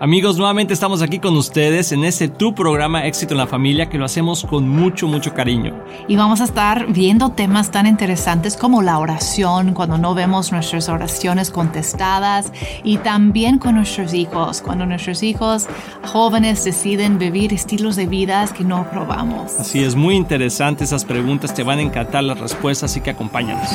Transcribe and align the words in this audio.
Amigos, 0.00 0.36
nuevamente 0.36 0.74
estamos 0.74 1.02
aquí 1.02 1.18
con 1.18 1.36
ustedes 1.36 1.90
en 1.90 2.04
este 2.04 2.28
tu 2.28 2.54
programa 2.54 3.04
Éxito 3.04 3.34
en 3.34 3.38
la 3.38 3.48
Familia 3.48 3.88
que 3.88 3.98
lo 3.98 4.04
hacemos 4.04 4.44
con 4.44 4.68
mucho, 4.68 5.08
mucho 5.08 5.34
cariño. 5.34 5.74
Y 6.06 6.14
vamos 6.14 6.40
a 6.40 6.44
estar 6.44 6.86
viendo 6.92 7.30
temas 7.30 7.72
tan 7.72 7.84
interesantes 7.84 8.56
como 8.56 8.80
la 8.80 9.00
oración, 9.00 9.74
cuando 9.74 9.98
no 9.98 10.14
vemos 10.14 10.52
nuestras 10.52 10.88
oraciones 10.88 11.50
contestadas, 11.50 12.52
y 12.84 12.98
también 12.98 13.58
con 13.58 13.74
nuestros 13.74 14.14
hijos, 14.14 14.62
cuando 14.62 14.86
nuestros 14.86 15.24
hijos 15.24 15.66
jóvenes 16.04 16.62
deciden 16.62 17.18
vivir 17.18 17.52
estilos 17.52 17.96
de 17.96 18.06
vida 18.06 18.46
que 18.56 18.62
no 18.62 18.88
probamos. 18.92 19.58
Así 19.58 19.82
es, 19.82 19.96
muy 19.96 20.14
interesante 20.14 20.84
esas 20.84 21.04
preguntas, 21.04 21.52
te 21.54 21.64
van 21.64 21.80
a 21.80 21.82
encantar 21.82 22.22
las 22.22 22.38
respuestas, 22.38 22.92
así 22.92 23.00
que 23.00 23.10
acompáñanos. 23.10 23.68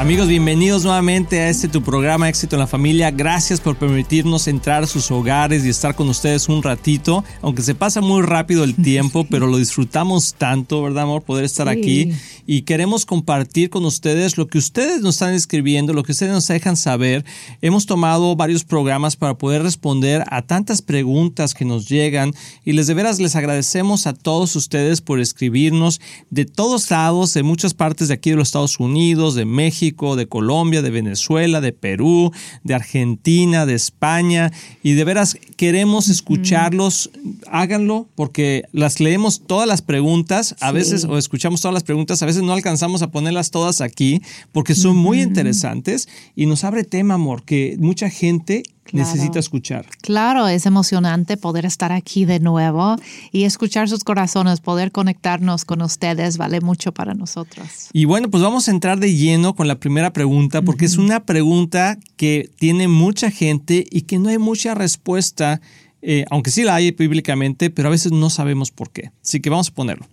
Amigos, 0.00 0.28
bienvenidos 0.28 0.84
nuevamente 0.84 1.40
a 1.40 1.50
este 1.50 1.68
tu 1.68 1.82
programa 1.82 2.26
Éxito 2.30 2.56
en 2.56 2.60
la 2.60 2.66
Familia. 2.66 3.10
Gracias 3.10 3.60
por 3.60 3.76
permitirnos 3.76 4.48
entrar 4.48 4.84
a 4.84 4.86
sus 4.86 5.10
hogares 5.10 5.62
y 5.62 5.68
estar 5.68 5.94
con 5.94 6.08
ustedes 6.08 6.48
un 6.48 6.62
ratito. 6.62 7.22
Aunque 7.42 7.60
se 7.60 7.74
pasa 7.74 8.00
muy 8.00 8.22
rápido 8.22 8.64
el 8.64 8.74
tiempo, 8.74 9.26
pero 9.30 9.46
lo 9.46 9.58
disfrutamos 9.58 10.32
tanto, 10.32 10.82
¿verdad, 10.82 11.02
amor? 11.02 11.20
Poder 11.20 11.44
estar 11.44 11.68
aquí. 11.68 12.12
Y 12.46 12.62
queremos 12.62 13.04
compartir 13.04 13.68
con 13.68 13.84
ustedes 13.84 14.38
lo 14.38 14.48
que 14.48 14.56
ustedes 14.56 15.02
nos 15.02 15.16
están 15.16 15.34
escribiendo, 15.34 15.92
lo 15.92 16.02
que 16.02 16.12
ustedes 16.12 16.32
nos 16.32 16.48
dejan 16.48 16.78
saber. 16.78 17.22
Hemos 17.60 17.84
tomado 17.84 18.34
varios 18.36 18.64
programas 18.64 19.16
para 19.16 19.34
poder 19.36 19.62
responder 19.62 20.24
a 20.30 20.40
tantas 20.40 20.80
preguntas 20.80 21.52
que 21.52 21.66
nos 21.66 21.90
llegan. 21.90 22.32
Y 22.64 22.72
les 22.72 22.86
de 22.86 22.94
veras 22.94 23.20
les 23.20 23.36
agradecemos 23.36 24.06
a 24.06 24.14
todos 24.14 24.56
ustedes 24.56 25.02
por 25.02 25.20
escribirnos 25.20 26.00
de 26.30 26.46
todos 26.46 26.90
lados, 26.90 27.34
de 27.34 27.42
muchas 27.42 27.74
partes 27.74 28.08
de 28.08 28.14
aquí 28.14 28.30
de 28.30 28.36
los 28.36 28.48
Estados 28.48 28.80
Unidos, 28.80 29.34
de 29.34 29.44
México 29.44 29.89
de 29.90 30.26
Colombia, 30.26 30.82
de 30.82 30.90
Venezuela, 30.90 31.60
de 31.60 31.72
Perú, 31.72 32.32
de 32.64 32.74
Argentina, 32.74 33.66
de 33.66 33.74
España. 33.74 34.52
Y 34.82 34.92
de 34.92 35.04
veras 35.04 35.36
queremos 35.56 36.08
escucharlos. 36.08 37.10
Háganlo 37.50 38.08
porque 38.14 38.64
las 38.72 39.00
leemos 39.00 39.42
todas 39.46 39.68
las 39.68 39.82
preguntas, 39.82 40.56
a 40.60 40.72
veces, 40.72 41.04
o 41.04 41.18
escuchamos 41.18 41.60
todas 41.60 41.74
las 41.74 41.84
preguntas, 41.84 42.22
a 42.22 42.26
veces 42.26 42.42
no 42.42 42.52
alcanzamos 42.52 43.02
a 43.02 43.10
ponerlas 43.10 43.50
todas 43.50 43.80
aquí 43.80 44.22
porque 44.52 44.74
son 44.74 44.96
muy 44.96 45.20
interesantes. 45.20 46.08
Y 46.34 46.46
nos 46.46 46.64
abre 46.64 46.84
tema, 46.84 47.14
amor, 47.14 47.44
que 47.44 47.76
mucha 47.78 48.10
gente 48.10 48.62
necesita 48.92 49.38
escuchar. 49.38 49.86
Claro, 50.02 50.48
es 50.48 50.66
emocionante 50.66 51.36
poder 51.36 51.64
estar 51.64 51.92
aquí 51.92 52.24
de 52.24 52.40
nuevo 52.40 52.96
y 53.32 53.44
escuchar 53.44 53.88
sus 53.88 54.04
corazones, 54.04 54.60
poder 54.60 54.92
conectarnos 54.92 55.64
con 55.64 55.82
ustedes, 55.82 56.36
vale 56.36 56.60
mucho 56.60 56.92
para 56.92 57.14
nosotros. 57.14 57.88
Y 57.92 58.04
bueno, 58.04 58.30
pues 58.30 58.42
vamos 58.42 58.68
a 58.68 58.70
entrar 58.70 58.98
de 58.98 59.14
lleno 59.14 59.54
con 59.54 59.68
la 59.68 59.78
primera 59.78 60.12
pregunta, 60.12 60.62
porque 60.62 60.84
es 60.84 60.96
una 60.96 61.24
pregunta 61.24 61.98
que 62.16 62.50
tiene 62.58 62.88
mucha 62.88 63.30
gente 63.30 63.86
y 63.90 64.02
que 64.02 64.18
no 64.18 64.28
hay 64.28 64.38
mucha 64.38 64.74
respuesta. 64.74 65.60
Eh, 66.02 66.24
aunque 66.30 66.50
sí 66.50 66.62
la 66.62 66.76
hay 66.76 66.92
bíblicamente, 66.92 67.68
pero 67.68 67.88
a 67.88 67.90
veces 67.90 68.10
no 68.10 68.30
sabemos 68.30 68.70
por 68.70 68.90
qué. 68.90 69.10
Así 69.22 69.40
que 69.40 69.50
vamos 69.50 69.68
a 69.68 69.74
ponerlo. 69.74 70.06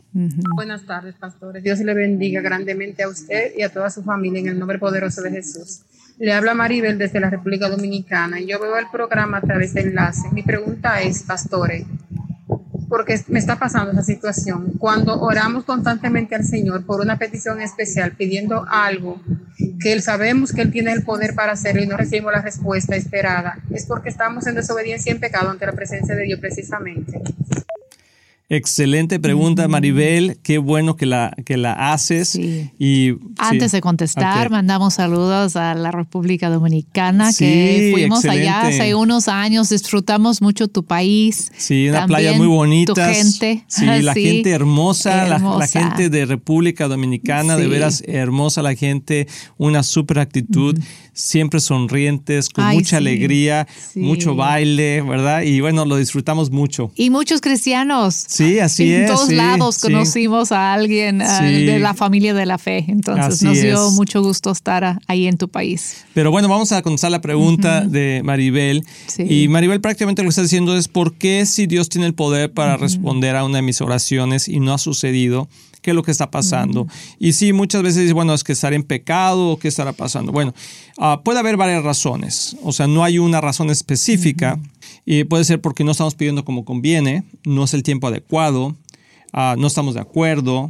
Buenas 0.56 0.86
tardes, 0.86 1.16
pastores. 1.16 1.64
Dios 1.64 1.80
le 1.80 1.94
bendiga 1.94 2.42
grandemente 2.42 3.04
a 3.04 3.08
usted 3.08 3.54
y 3.58 3.62
a 3.62 3.70
toda 3.70 3.90
su 3.90 4.04
familia 4.04 4.42
en 4.42 4.48
el 4.48 4.60
nombre 4.60 4.80
poderoso 4.80 5.22
de 5.22 5.32
Jesús. 5.32 5.82
Le 6.20 6.34
habla 6.34 6.56
Maribel 6.56 6.98
desde 6.98 7.20
la 7.20 7.30
República 7.30 7.70
Dominicana 7.70 8.40
y 8.40 8.48
yo 8.48 8.60
veo 8.60 8.78
el 8.78 8.88
programa 8.92 9.38
a 9.38 9.42
través 9.42 9.76
de 9.76 9.82
enlace. 9.82 10.28
Mi 10.32 10.42
pregunta 10.42 11.02
es, 11.02 11.22
pastores, 11.22 11.86
porque 12.90 13.20
me 13.28 13.38
está 13.38 13.58
pasando 13.60 13.92
esa 13.92 14.02
situación. 14.02 14.74
Cuando 14.80 15.22
oramos 15.22 15.64
constantemente 15.66 16.34
al 16.34 16.44
Señor 16.44 16.86
por 16.86 17.02
una 17.02 17.20
petición 17.20 17.62
especial, 17.62 18.14
pidiendo 18.14 18.66
algo 18.68 19.22
que 19.80 19.94
Él 19.94 20.02
sabemos 20.02 20.54
que 20.54 20.62
Él 20.62 20.72
tiene 20.72 20.92
el 20.92 21.04
poder 21.04 21.36
para 21.36 21.52
hacerlo 21.52 21.84
y 21.84 21.88
no 21.88 21.98
recibimos 21.98 22.32
la 22.32 22.42
respuesta 22.42 22.96
esperada, 22.96 23.60
es 23.70 23.86
porque 23.86 24.10
estamos 24.10 24.48
en 24.48 24.56
desobediencia 24.56 25.12
y 25.12 25.16
en 25.16 25.22
pecado 25.22 25.52
ante 25.52 25.68
la 25.68 25.74
presencia 25.74 26.16
de 26.16 26.24
Dios 26.24 26.40
precisamente. 26.40 27.22
Excelente 28.50 29.20
pregunta, 29.20 29.68
Maribel. 29.68 30.40
Qué 30.42 30.58
bueno 30.58 30.96
que 30.96 31.06
la, 31.06 31.36
que 31.46 31.58
la 31.58 31.92
haces. 31.92 32.34
Y, 32.36 33.16
Antes 33.38 33.74
de 33.74 33.82
contestar, 33.82 34.50
mandamos 34.50 34.94
saludos 34.94 35.58
a 35.58 35.74
la 35.74 35.92
República 35.92 36.50
Dominicana, 36.50 37.34
que 37.38 37.90
fuimos 37.94 38.24
allá 38.24 38.62
hace 38.62 38.96
unos 38.96 39.28
años, 39.28 39.68
disfrutamos 39.68 40.42
mucho 40.42 40.70
tu 40.70 40.86
país. 40.86 41.52
Sí, 41.58 41.90
una 41.90 42.08
playa 42.08 42.38
muy 42.38 42.48
bonita. 42.48 42.94
Tu 42.94 43.02
gente. 43.02 43.66
Sí, 43.68 43.86
la 44.02 44.14
gente 44.14 44.50
hermosa, 44.52 45.28
La, 45.28 45.68
gente 45.68 46.10
de 46.10 46.26
República 46.26 46.88
Dominicana, 46.88 47.58
de 47.58 47.68
veras 47.68 48.02
hermosa 48.08 48.62
la 48.62 48.76
gente, 48.76 49.28
una 49.58 49.84
súper 49.84 50.20
actitud 50.20 50.80
siempre 51.18 51.60
sonrientes, 51.60 52.48
con 52.48 52.64
mucha 52.74 52.98
alegría, 52.98 53.68
mucho 53.96 54.36
baile, 54.36 55.02
¿verdad? 55.02 55.42
Y 55.42 55.60
bueno, 55.60 55.84
lo 55.84 55.98
disfrutamos 55.98 56.52
mucho. 56.52 56.92
Y 56.96 57.10
muchos 57.10 57.42
cristianos. 57.42 58.26
Sí, 58.38 58.60
así 58.60 58.94
es. 58.94 59.10
En 59.10 59.16
todos 59.16 59.32
lados 59.32 59.80
conocimos 59.80 60.52
a 60.52 60.74
alguien 60.74 61.24
ah, 61.24 61.42
de 61.42 61.80
la 61.80 61.96
familia 61.96 62.36
de 62.36 62.46
la 62.46 62.60
fe. 62.60 62.86
Entonces 62.88 63.42
nos 63.42 63.60
dio 63.60 63.92
mucho 63.92 64.22
gusto 64.22 64.52
estar 64.52 65.00
ahí 65.08 65.28
en 65.28 65.38
tu 65.38 65.48
país. 65.48 66.06
Pero 66.14 66.30
bueno, 66.30 66.48
vamos 66.48 66.72
a 66.72 66.84
contestar 66.84 67.10
la 67.10 67.22
pregunta 67.22 67.82
de 67.82 68.22
Maribel. 68.24 68.86
Y 69.18 69.48
Maribel 69.48 69.82
prácticamente 69.82 70.22
lo 70.22 70.28
que 70.28 70.32
está 70.32 70.44
diciendo 70.44 70.78
es, 70.78 70.88
¿por 70.88 71.16
qué 71.16 71.48
si 71.48 71.66
Dios 71.66 71.90
tiene 71.90 72.06
el 72.06 72.14
poder 72.14 72.52
para 72.52 72.78
responder 72.78 73.36
a 73.36 73.44
una 73.44 73.58
de 73.58 73.64
mis 73.64 73.82
oraciones 73.82 74.48
y 74.48 74.60
no 74.60 74.74
ha 74.74 74.78
sucedido? 74.78 75.50
qué 75.82 75.92
es 75.92 75.96
lo 75.96 76.04
que 76.04 76.12
está 76.12 76.30
pasando. 76.30 76.86
Y 77.18 77.32
sí, 77.32 77.54
muchas 77.54 77.82
veces, 77.82 78.12
bueno, 78.12 78.34
es 78.34 78.44
que 78.44 78.52
estar 78.52 78.74
en 78.74 78.84
pecado 78.84 79.52
o 79.52 79.58
qué 79.58 79.70
estará 79.70 79.94
pasando. 79.94 80.34
Bueno, 80.34 80.54
ah, 80.98 81.22
puede 81.24 81.40
haber 81.40 81.56
varias 81.56 81.82
razones, 81.82 82.58
o 82.62 82.74
sea, 82.74 82.88
no 82.88 83.06
hay 83.06 83.20
una 83.20 83.40
razón 83.40 83.70
específica 83.70 84.60
y 85.10 85.24
puede 85.24 85.46
ser 85.46 85.62
porque 85.62 85.86
no 85.86 85.92
estamos 85.92 86.16
pidiendo 86.16 86.44
como 86.44 86.66
conviene, 86.66 87.24
no 87.46 87.64
es 87.64 87.74
el 87.74 87.82
tiempo 87.82 88.08
adecuado, 88.08 88.76
ah, 89.32 89.56
no 89.58 89.68
estamos 89.68 89.94
de 89.94 90.02
acuerdo, 90.02 90.70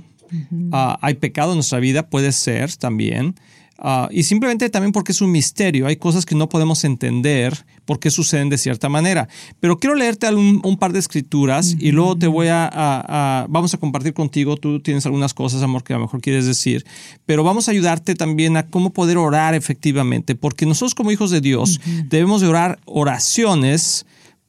ah, 0.71 0.99
hay 1.01 1.15
pecado 1.15 1.53
en 1.53 1.57
nuestra 1.57 1.79
vida, 1.79 2.07
puede 2.07 2.31
ser 2.31 2.75
también. 2.75 3.33
Ah, 3.79 4.09
y 4.11 4.23
simplemente 4.23 4.69
también 4.69 4.91
porque 4.91 5.11
es 5.11 5.21
un 5.21 5.31
misterio, 5.31 5.87
hay 5.87 5.95
cosas 5.95 6.23
que 6.23 6.35
no 6.35 6.49
podemos 6.49 6.83
entender 6.83 7.65
por 7.85 7.99
qué 7.99 8.11
suceden 8.11 8.49
de 8.49 8.59
cierta 8.59 8.89
manera. 8.89 9.27
Pero 9.59 9.79
quiero 9.79 9.95
leerte 9.95 10.31
un, 10.31 10.77
par 10.77 10.93
de 10.93 10.99
escrituras 10.99 11.75
y 11.79 11.91
luego 11.91 12.15
te 12.15 12.27
voy 12.27 12.47
a, 12.51 13.47
vamos 13.49 13.73
a 13.73 13.79
compartir 13.79 14.13
contigo, 14.13 14.55
tú 14.55 14.81
tienes 14.81 15.07
algunas 15.07 15.33
cosas, 15.33 15.63
amor, 15.63 15.83
que 15.83 15.93
a 15.93 15.95
lo 15.95 16.03
mejor 16.03 16.21
quieres 16.21 16.45
decir, 16.45 16.85
pero 17.25 17.43
vamos 17.43 17.69
a 17.69 17.71
ayudarte 17.71 18.13
también 18.13 18.55
a 18.55 18.67
cómo 18.67 18.93
poder 18.93 19.17
orar 19.17 19.55
efectivamente, 19.55 20.35
porque 20.35 20.67
nosotros 20.67 20.93
como 20.93 21.11
hijos 21.11 21.31
de 21.31 21.41
Dios 21.41 21.81
debemos 22.07 22.41
de 22.41 22.47
orar 22.47 22.79
oraciones 22.85 24.05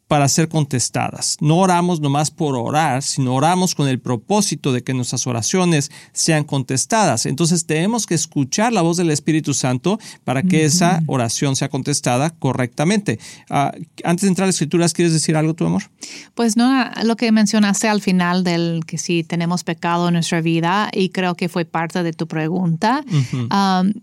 para 0.09 0.27
ser 0.29 0.49
contestadas. 0.49 1.37
No 1.41 1.59
oramos 1.59 2.01
nomás 2.01 2.31
por 2.31 2.57
orar, 2.57 3.03
sino 3.03 3.35
oramos 3.35 3.75
con 3.75 3.89
el 3.89 4.01
propósito 4.01 4.73
de 4.73 4.83
que 4.83 4.95
nuestras 4.95 5.27
oraciones 5.27 5.91
sean 6.13 6.45
contestadas. 6.45 7.27
Entonces 7.27 7.67
tenemos 7.67 8.07
que 8.07 8.15
escuchar 8.15 8.73
la 8.73 8.81
voz 8.81 8.97
del 8.97 9.11
Espíritu 9.11 9.53
Santo 9.53 10.01
para 10.25 10.43
que 10.43 10.65
esa 10.65 11.03
oración 11.07 11.57
sea 11.57 11.69
contestada 11.69 12.31
correctamente. 12.31 13.21
Ah, 13.51 13.73
antes 14.03 14.23
de 14.23 14.29
entrar 14.29 14.45
a 14.45 14.49
las 14.49 14.55
escrituras, 14.57 14.95
¿quieres 14.95 15.13
decir 15.13 15.37
algo, 15.37 15.53
tu 15.53 15.67
amor? 15.67 15.83
Pues 16.35 16.57
no, 16.57 16.87
lo 17.05 17.17
que 17.17 17.31
mencionaste 17.31 17.87
al 17.89 18.01
final 18.01 18.45
del 18.45 18.85
que 18.87 18.97
si 18.97 19.25
tenemos 19.25 19.63
pecado 19.63 20.09
en 20.09 20.15
nuestra 20.15 20.41
vida, 20.41 20.89
y 20.93 21.11
creo 21.11 21.35
que 21.35 21.51
fue 21.51 21.67
parte 21.67 22.03
de 22.03 22.15
tu 22.15 22.27
pregunta, 22.27 23.05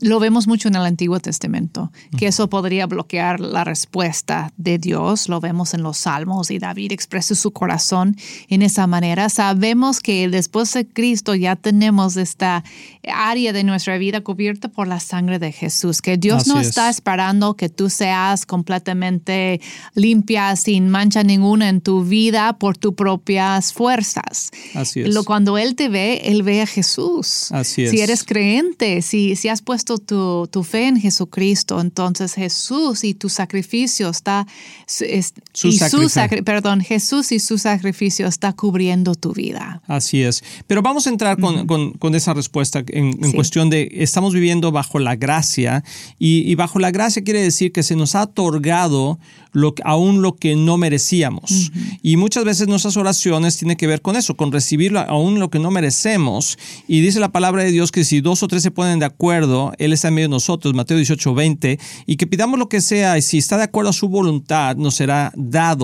lo 0.01 0.19
vemos 0.19 0.47
mucho 0.47 0.67
en 0.67 0.75
el 0.75 0.85
Antiguo 0.85 1.19
Testamento, 1.19 1.91
que 2.15 2.27
eso 2.27 2.47
podría 2.47 2.85
bloquear 2.85 3.39
la 3.39 3.63
respuesta 3.63 4.53
de 4.57 4.77
Dios. 4.77 5.29
Lo 5.29 5.39
vemos 5.39 5.73
en 5.73 5.81
los 5.81 5.94
salmos 5.97 6.51
y 6.51 6.59
David 6.59 6.91
expresa 6.91 7.35
su 7.35 7.51
corazón 7.51 8.15
en 8.49 8.61
esa 8.61 8.87
manera. 8.87 9.29
Sabemos 9.29 9.99
que 9.99 10.27
después 10.29 10.73
de 10.73 10.87
Cristo 10.87 11.35
ya 11.35 11.55
tenemos 11.55 12.17
esta 12.17 12.63
área 13.07 13.53
de 13.53 13.63
nuestra 13.63 13.97
vida 13.97 14.21
cubierta 14.21 14.69
por 14.69 14.87
la 14.87 14.99
sangre 14.99 15.39
de 15.39 15.51
Jesús, 15.51 16.01
que 16.01 16.17
Dios 16.17 16.47
no 16.47 16.59
está 16.59 16.89
esperando 16.89 17.55
que 17.55 17.69
tú 17.69 17.89
seas 17.89 18.45
completamente 18.45 19.61
limpia, 19.93 20.55
sin 20.55 20.89
mancha 20.89 21.23
ninguna 21.23 21.69
en 21.69 21.81
tu 21.81 22.03
vida 22.03 22.57
por 22.57 22.77
tus 22.77 22.93
propias 22.93 23.73
fuerzas. 23.73 24.51
Así 24.73 25.01
es. 25.01 25.13
Lo, 25.13 25.23
cuando 25.23 25.57
Él 25.57 25.75
te 25.75 25.89
ve, 25.89 26.21
Él 26.25 26.43
ve 26.43 26.61
a 26.61 26.67
Jesús. 26.67 27.51
Así 27.51 27.83
es. 27.83 27.91
Si 27.91 27.99
eres 28.01 28.23
creyente, 28.23 29.01
si, 29.01 29.35
si 29.35 29.49
has 29.49 29.61
puesto 29.61 29.97
tu, 29.97 30.47
tu 30.51 30.63
fe 30.63 30.87
en 30.87 30.99
Jesucristo, 30.99 31.79
entonces 31.79 32.33
Jesús 32.33 33.03
y 33.03 33.13
tu 33.13 33.29
sacrificio 33.29 34.09
está... 34.09 34.45
su 34.87 35.71
su 35.89 36.09
perdón, 36.43 36.81
Jesús 36.81 37.31
y 37.31 37.39
su 37.39 37.57
sacrificio 37.57 38.27
está 38.27 38.53
cubriendo 38.53 39.15
tu 39.15 39.33
vida. 39.33 39.81
Así 39.87 40.21
es. 40.21 40.43
Pero 40.67 40.81
vamos 40.81 41.07
a 41.07 41.09
entrar 41.09 41.37
con, 41.37 42.15
esa 42.15 42.33
respuesta 42.33 42.83
en, 42.87 43.13
cuestión 43.33 43.69
de 43.69 43.89
estamos 43.93 44.33
viviendo 44.33 44.71
bajo 44.71 44.99
la 44.99 45.15
gracia 45.15 45.83
y, 46.19 46.53
bajo 46.55 46.79
la 46.79 46.91
gracia 46.91 47.23
quiere 47.23 47.41
decir 47.41 47.71
que 47.71 47.83
se 47.83 47.95
nos 47.95 48.15
ha 48.15 48.23
otorgado 48.23 49.19
lo, 49.51 49.73
aún 49.83 50.21
lo 50.21 50.35
que 50.35 50.55
no 50.55 50.77
merecíamos. 50.77 51.71
Y 52.01 52.17
muchas 52.17 52.43
veces 52.43 52.67
nuestras 52.67 52.97
oraciones 52.97 53.57
tienen 53.57 53.77
que 53.77 53.87
ver 53.87 54.01
con 54.01 54.15
eso, 54.15 54.35
con 54.35 54.51
recibir 54.51 54.97
aún 54.97 55.39
lo 55.39 55.49
que 55.49 55.59
no 55.59 55.71
merecemos. 55.71 56.57
Y 56.87 57.01
dice 57.01 57.19
la 57.19 57.31
palabra 57.31 57.63
de 57.63 57.71
Dios 57.71 57.91
que 57.91 58.03
si 58.03 58.21
dos 58.21 58.43
o 58.43 58.47
tres 58.47 58.63
se 58.63 58.71
ponen 58.71 58.99
de 58.99 59.05
acuerdo, 59.05 59.73
Él 59.77 59.93
está 59.93 60.09
en 60.09 60.15
medio 60.15 60.27
de 60.27 60.33
nosotros, 60.33 60.73
Mateo 60.73 60.97
18, 60.97 61.33
20, 61.33 61.79
y 62.05 62.15
que 62.17 62.27
pidamos 62.27 62.59
lo 62.59 62.69
que 62.69 62.81
sea 62.81 63.17
y 63.17 63.21
si 63.21 63.37
está 63.37 63.57
de 63.57 63.63
acuerdo 63.63 63.89
a 63.89 63.93
su 63.93 64.09
voluntad, 64.09 64.75
nos 64.75 64.95
será 64.95 65.31
dado. 65.35 65.74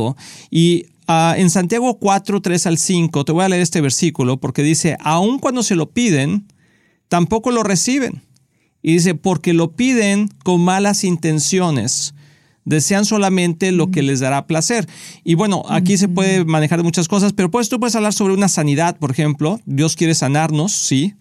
Y 0.50 0.86
ah, 1.08 1.36
en 1.38 1.50
Santiago 1.50 2.00
4, 2.00 2.42
3 2.42 2.68
al 2.68 2.78
5, 2.78 3.26
te 3.26 3.32
voy 3.32 3.44
a 3.44 3.50
leer 3.50 3.62
este 3.62 3.82
versículo 3.82 4.38
porque 4.38 4.64
dice, 4.64 4.98
aun 5.00 5.40
cuando 5.40 5.64
se 5.64 5.76
lo 5.76 5.92
piden, 5.92 6.48
tampoco 7.08 7.52
lo 7.52 7.64
reciben. 7.64 8.24
Y 8.82 8.94
dice, 8.94 9.16
porque 9.16 9.54
lo 9.54 9.72
piden 9.76 10.30
con 10.44 10.62
malas 10.62 11.04
intenciones 11.04 12.14
desean 12.66 13.06
solamente 13.06 13.72
lo 13.72 13.92
que 13.92 14.02
les 14.02 14.20
dará 14.20 14.46
placer. 14.46 14.88
Y 15.24 15.36
bueno, 15.36 15.64
aquí 15.70 15.98
se 15.98 16.08
puede 16.08 16.46
manejar 16.46 16.84
muchas 16.84 17.08
cosas, 17.08 17.34
pero 17.34 17.50
pues 17.50 17.70
tú 17.70 17.80
puedes 17.80 17.96
hablar 17.96 18.14
sobre 18.14 18.34
una 18.34 18.48
sanidad, 18.48 18.98
por 18.98 19.12
ejemplo. 19.12 19.60
Dios 19.66 19.96
quiere 19.96 20.16
sanarnos, 20.16 20.72
sí. 20.72 21.16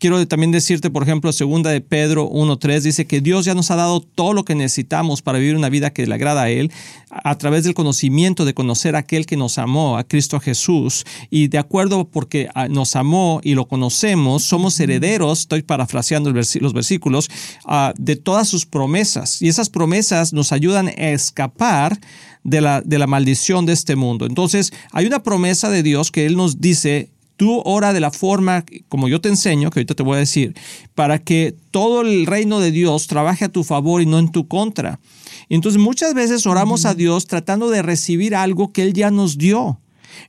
Quiero 0.00 0.26
también 0.26 0.50
decirte, 0.50 0.88
por 0.88 1.02
ejemplo, 1.02 1.30
segunda 1.30 1.68
de 1.68 1.82
Pedro 1.82 2.26
1.3 2.30 2.80
dice 2.80 3.06
que 3.06 3.20
Dios 3.20 3.44
ya 3.44 3.54
nos 3.54 3.70
ha 3.70 3.76
dado 3.76 4.00
todo 4.00 4.32
lo 4.32 4.46
que 4.46 4.54
necesitamos 4.54 5.20
para 5.20 5.38
vivir 5.38 5.56
una 5.56 5.68
vida 5.68 5.90
que 5.90 6.06
le 6.06 6.14
agrada 6.14 6.44
a 6.44 6.48
Él 6.48 6.72
a 7.10 7.36
través 7.36 7.64
del 7.64 7.74
conocimiento 7.74 8.46
de 8.46 8.54
conocer 8.54 8.96
a 8.96 9.00
aquel 9.00 9.26
que 9.26 9.36
nos 9.36 9.58
amó, 9.58 9.98
a 9.98 10.04
Cristo 10.04 10.40
Jesús. 10.40 11.04
Y 11.28 11.48
de 11.48 11.58
acuerdo 11.58 12.08
porque 12.08 12.48
ah, 12.54 12.66
nos 12.68 12.96
amó 12.96 13.42
y 13.44 13.54
lo 13.54 13.68
conocemos, 13.68 14.42
somos 14.42 14.80
herederos, 14.80 15.40
estoy 15.40 15.60
parafraseando 15.60 16.32
los 16.32 16.72
versículos, 16.72 17.28
ah, 17.66 17.92
de 17.98 18.16
todas 18.16 18.48
sus 18.48 18.64
promesas. 18.64 19.42
Y 19.42 19.48
esas 19.48 19.68
promesas 19.68 20.32
nos 20.32 20.52
ayudan 20.52 20.88
a 20.88 21.10
escapar 21.10 22.00
de 22.42 22.62
la, 22.62 22.80
de 22.80 22.98
la 22.98 23.06
maldición 23.06 23.66
de 23.66 23.74
este 23.74 23.96
mundo. 23.96 24.24
Entonces, 24.24 24.72
hay 24.92 25.04
una 25.04 25.22
promesa 25.22 25.68
de 25.68 25.82
Dios 25.82 26.10
que 26.10 26.24
Él 26.24 26.38
nos 26.38 26.58
dice 26.58 27.10
Tú 27.40 27.62
ora 27.64 27.94
de 27.94 28.00
la 28.00 28.10
forma 28.10 28.66
como 28.90 29.08
yo 29.08 29.22
te 29.22 29.30
enseño, 29.30 29.70
que 29.70 29.78
ahorita 29.78 29.94
te 29.94 30.02
voy 30.02 30.16
a 30.16 30.18
decir, 30.18 30.54
para 30.94 31.20
que 31.20 31.56
todo 31.70 32.02
el 32.02 32.26
reino 32.26 32.60
de 32.60 32.70
Dios 32.70 33.06
trabaje 33.06 33.46
a 33.46 33.48
tu 33.48 33.64
favor 33.64 34.02
y 34.02 34.04
no 34.04 34.18
en 34.18 34.30
tu 34.30 34.46
contra. 34.46 35.00
Entonces 35.48 35.80
muchas 35.80 36.12
veces 36.12 36.44
oramos 36.44 36.84
a 36.84 36.92
Dios 36.92 37.26
tratando 37.26 37.70
de 37.70 37.80
recibir 37.80 38.34
algo 38.34 38.74
que 38.74 38.82
Él 38.82 38.92
ya 38.92 39.10
nos 39.10 39.38
dio. 39.38 39.80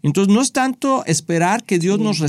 Entonces 0.04 0.34
no 0.34 0.42
es 0.42 0.52
tanto 0.52 1.04
esperar 1.06 1.64
que 1.64 1.80
Dios 1.80 2.00
nos, 2.00 2.20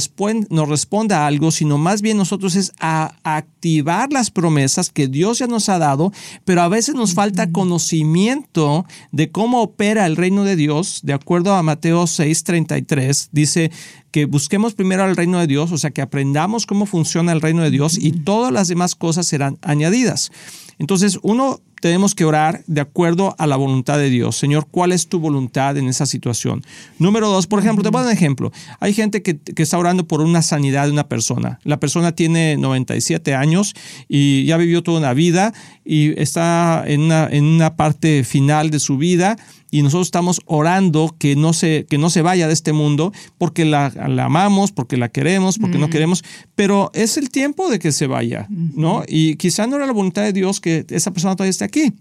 nos 0.51 0.69
responda 0.69 1.23
a 1.23 1.27
algo, 1.27 1.51
sino 1.51 1.79
más 1.79 2.03
bien 2.03 2.17
nosotros 2.17 2.57
es 2.57 2.73
a, 2.79 3.15
activar 3.25 4.13
las 4.13 4.31
promesas 4.31 4.91
que 4.91 5.09
Dios 5.09 5.39
ya 5.39 5.47
nos 5.47 5.69
ha 5.69 5.79
dado, 5.79 6.13
pero 6.45 6.63
a 6.63 6.69
veces 6.69 6.95
nos 6.95 7.15
falta 7.15 7.51
conocimiento 7.51 8.85
de 9.13 9.31
cómo 9.31 9.63
opera 9.63 10.07
el 10.07 10.17
reino 10.17 10.45
de 10.45 10.57
Dios. 10.57 11.01
De 11.03 11.13
acuerdo 11.13 11.55
a 11.55 11.63
Mateo 11.63 12.05
6:33, 12.05 13.29
dice 13.33 13.71
que 14.11 14.27
busquemos 14.27 14.75
primero 14.75 15.05
al 15.05 15.17
reino 15.17 15.39
de 15.39 15.47
Dios, 15.47 15.73
o 15.73 15.79
sea, 15.79 15.91
que 15.91 16.03
aprendamos 16.03 16.67
cómo 16.67 16.87
funciona 16.87 17.33
el 17.33 17.41
reino 17.41 17.63
de 17.63 17.71
Dios 17.71 17.97
y 17.99 18.13
todas 18.13 18.53
las 18.53 18.69
demás 18.69 18.95
cosas 18.95 19.27
serán 19.27 19.59
añadidas. 19.63 20.31
Entonces, 20.79 21.19
uno 21.23 21.61
tenemos 21.83 22.15
que 22.15 22.25
orar 22.25 22.63
de 22.69 22.81
acuerdo 22.81 23.35
a 23.39 23.47
la 23.49 23.57
voluntad 23.57 23.99
de 23.99 24.09
Dios. 24.09 24.37
Señor, 24.37 24.69
¿cuál 24.71 24.93
es 24.93 25.09
tu 25.09 25.19
voluntad 25.19 25.77
en 25.77 25.89
esa 25.89 26.07
situación? 26.07 26.63
Número 27.01 27.29
dos, 27.29 27.49
por 27.49 27.59
ejemplo, 27.59 27.83
te 27.83 27.91
voy 27.91 27.99
a 27.99 28.05
dar 28.05 28.13
un 28.13 28.17
ejemplo. 28.17 28.53
Hay 28.79 28.95
gente 28.95 29.21
que, 29.23 29.41
está 29.57 29.79
orando 29.79 30.07
por 30.07 30.21
una 30.21 30.43
sanidad 30.43 30.87
de 30.87 30.93
una 30.93 31.09
persona. 31.09 31.59
La 31.65 31.81
persona 31.81 32.13
tiene 32.13 32.57
97 32.57 33.35
años 33.35 33.75
y 34.09 34.45
ya 34.45 34.59
vivió 34.59 34.85
toda 34.85 35.01
una 35.01 35.13
vida 35.13 35.53
y 35.85 36.19
está 36.21 36.85
en 36.87 37.01
una, 37.01 37.27
en 37.29 37.45
una 37.47 37.75
parte 37.75 38.23
final 38.23 38.71
de 38.71 38.79
su 38.79 38.97
vida 38.97 39.37
y 39.73 39.83
nosotros 39.83 40.09
estamos 40.09 40.43
orando 40.45 41.17
que 41.19 41.35
no 41.35 41.55
se, 41.55 41.87
que 41.89 41.97
no 41.97 42.11
se 42.11 42.21
vaya 42.21 42.47
de 42.47 42.53
este 42.53 42.75
mundo 42.75 43.11
porque 43.39 43.65
la, 43.65 43.87
amamos, 43.87 44.71
porque 44.71 44.99
la 44.99 45.09
queremos, 45.09 45.59
porque 45.59 45.79
no 45.79 45.89
mm. 45.89 45.91
queremos, 45.91 46.25
pero 46.55 46.91
es 46.93 47.17
el 47.17 47.31
tiempo 47.31 47.71
de 47.71 47.79
que 47.79 47.91
se 47.91 48.07
vaya, 48.07 48.47
¿no? 48.51 49.03
Y 49.09 49.37
quizá 49.37 49.67
no 49.67 49.77
era 49.77 49.87
la 49.87 49.95
voluntad 49.95 50.23
de 50.23 50.35
Dios 50.35 50.61
que 50.61 50.85
esa 50.91 51.11
persona 51.13 51.35
todavía 51.37 51.51
esté 51.51 51.65
aquí. 51.73 51.93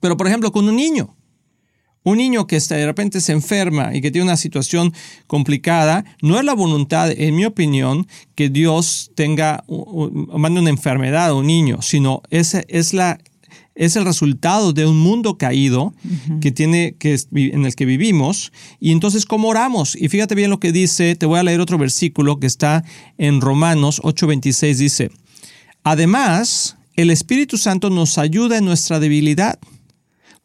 Pero, 0.00 0.16
por 0.16 0.26
ejemplo, 0.26 0.52
con 0.52 0.68
un 0.68 0.76
niño, 0.76 1.16
un 2.02 2.18
niño 2.18 2.46
que 2.46 2.60
de 2.60 2.86
repente 2.86 3.20
se 3.20 3.32
enferma 3.32 3.94
y 3.94 4.02
que 4.02 4.10
tiene 4.10 4.26
una 4.26 4.36
situación 4.36 4.92
complicada, 5.26 6.04
no 6.20 6.38
es 6.38 6.44
la 6.44 6.54
voluntad, 6.54 7.10
en 7.10 7.34
mi 7.34 7.46
opinión, 7.46 8.06
que 8.34 8.50
Dios 8.50 9.10
tenga, 9.14 9.64
mande 9.68 10.60
una 10.60 10.70
enfermedad 10.70 11.28
a 11.28 11.34
un 11.34 11.46
niño, 11.46 11.80
sino 11.80 12.22
es, 12.30 12.54
es 12.68 12.92
la 12.92 13.18
es 13.74 13.96
el 13.96 14.04
resultado 14.04 14.72
de 14.72 14.86
un 14.86 14.98
mundo 14.98 15.36
caído 15.36 15.94
que 16.40 16.52
tiene, 16.52 16.94
que 16.96 17.18
en 17.32 17.64
el 17.64 17.74
que 17.74 17.84
vivimos. 17.84 18.52
Y 18.78 18.92
entonces, 18.92 19.26
¿cómo 19.26 19.48
oramos? 19.48 19.96
Y 19.96 20.08
fíjate 20.08 20.36
bien 20.36 20.50
lo 20.50 20.60
que 20.60 20.70
dice, 20.70 21.16
te 21.16 21.26
voy 21.26 21.40
a 21.40 21.42
leer 21.42 21.60
otro 21.60 21.76
versículo 21.76 22.38
que 22.38 22.46
está 22.46 22.84
en 23.18 23.40
Romanos 23.40 24.00
8:26, 24.02 24.74
dice, 24.76 25.10
además, 25.82 26.76
el 26.96 27.10
Espíritu 27.10 27.58
Santo 27.58 27.90
nos 27.90 28.18
ayuda 28.18 28.58
en 28.58 28.64
nuestra 28.64 29.00
debilidad. 29.00 29.58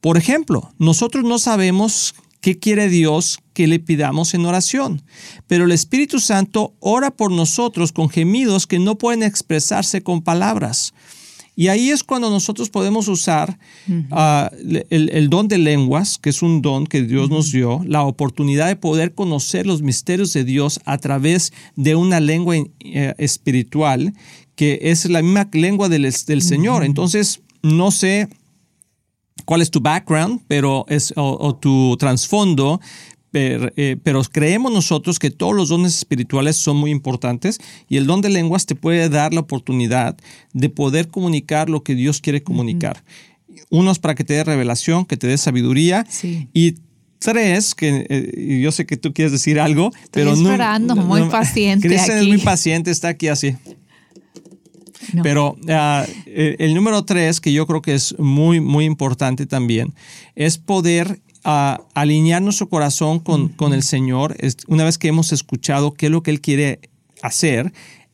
Por 0.02 0.18
ejemplo, 0.18 0.72
nosotros 0.78 1.24
no 1.24 1.40
sabemos 1.40 2.16
qué 2.42 2.58
quiere 2.58 2.90
Dios 2.90 3.40
que 3.54 3.68
le 3.68 3.80
pidamos 3.80 4.34
en 4.34 4.46
oración, 4.46 5.02
pero 5.48 5.66
el 5.66 5.72
Espíritu 5.72 6.20
Santo 6.20 6.74
ora 6.80 7.12
por 7.12 7.32
nosotros 7.32 7.92
con 7.92 8.10
gemidos 8.10 8.66
que 8.66 8.80
no 8.80 8.98
pueden 8.98 9.24
expresarse 9.24 10.02
con 10.02 10.22
palabras. 10.22 10.94
Y 11.60 11.68
ahí 11.68 11.90
es 11.90 12.06
cuando 12.06 12.30
nosotros 12.30 12.70
podemos 12.70 13.10
usar 13.10 13.60
ah, 14.12 14.50
el, 14.90 15.30
don 15.30 15.50
de 15.50 15.58
lenguas, 15.58 16.18
que 16.18 16.30
es 16.30 16.42
un 16.42 16.62
don 16.62 16.88
que 16.88 17.04
Dios 17.04 17.30
nos 17.30 17.52
dio, 17.52 17.82
la 17.86 18.04
oportunidad 18.04 18.68
de 18.68 18.78
poder 18.78 19.14
conocer 19.14 19.68
los 19.68 19.82
misterios 19.82 20.32
de 20.32 20.46
Dios 20.46 20.80
a 20.86 20.98
través 21.00 21.52
de 21.76 21.96
una 21.96 22.22
lengua 22.22 22.56
eh, 22.56 23.14
espiritual, 23.18 24.14
que 24.60 24.78
es 24.82 25.10
la 25.10 25.22
misma 25.22 25.48
lengua 25.54 25.88
del, 25.88 26.12
Señor. 26.12 26.84
Entonces, 26.84 27.40
no 27.64 27.92
sé 27.92 28.28
cuál 29.46 29.62
es 29.62 29.72
tu 29.72 29.80
background, 29.80 30.42
pero 30.50 30.84
es 30.90 31.14
o 31.16 31.56
tu 31.56 31.96
trasfondo, 31.96 32.82
eh, 33.32 33.96
pero, 34.04 34.22
creemos 34.24 34.74
nosotros 34.74 35.18
que 35.18 35.32
todos 35.32 35.56
los 35.56 35.70
dones 35.70 35.98
espirituales 35.98 36.58
son 36.58 36.76
muy 36.76 36.92
importantes 36.92 37.62
y 37.88 37.96
el 37.96 38.06
don 38.06 38.20
de 38.20 38.28
lenguas 38.28 38.66
te 38.66 38.76
puede 38.76 39.08
dar 39.08 39.34
la 39.34 39.40
oportunidad 39.40 40.18
de 40.52 40.68
poder 40.68 41.08
comunicar 41.08 41.70
lo 41.70 41.82
que 41.82 41.96
Dios 41.96 42.20
quiere 42.20 42.44
comunicar. 42.44 43.02
Uno 43.70 43.92
es 43.92 44.00
para 44.00 44.14
que 44.14 44.26
te 44.26 44.34
dé 44.34 44.44
revelación, 44.44 45.06
que 45.06 45.16
te 45.16 45.28
dé 45.28 45.38
sabiduría 45.38 46.06
y 46.54 46.76
tres, 47.20 47.76
que 47.76 48.06
eh, 48.10 48.60
yo 48.62 48.74
sé 48.74 48.86
que 48.86 48.98
tú 48.98 49.14
quieres 49.14 49.32
decir 49.32 49.58
algo, 49.58 49.94
pero 50.12 50.34
esperando, 50.34 50.98
muy 50.98 51.24
paciente. 51.30 51.88
Cristian 51.88 52.18
es 52.18 52.28
muy 52.28 52.40
paciente, 52.40 52.92
está 52.92 53.08
aquí 53.08 53.30
así. 53.30 53.56
Pero 55.24 55.58
eh, 55.68 56.56
el 56.60 56.74
número 56.74 57.04
tres, 57.06 57.40
que 57.40 57.54
yo 57.54 57.66
creo 57.66 57.82
que 57.82 57.94
es 57.94 58.18
muy, 58.20 58.60
muy 58.60 58.86
importante 58.86 59.46
también, 59.46 59.94
es 60.36 60.58
poder 60.58 61.22
a 61.44 61.82
alinear 61.94 62.42
nuestro 62.42 62.68
corazón 62.68 63.20
con, 63.20 63.50
con 63.50 63.74
el 63.74 63.84
Señor, 63.84 64.36
una 64.68 64.84
vez 64.84 64.98
que 64.98 65.08
hemos 65.08 65.32
escuchado 65.32 65.94
qué 65.94 66.08
es 66.08 66.12
lo 66.12 66.22
que 66.22 66.32
Él 66.32 66.42
quiere 66.42 66.80
hacer, 67.22 67.72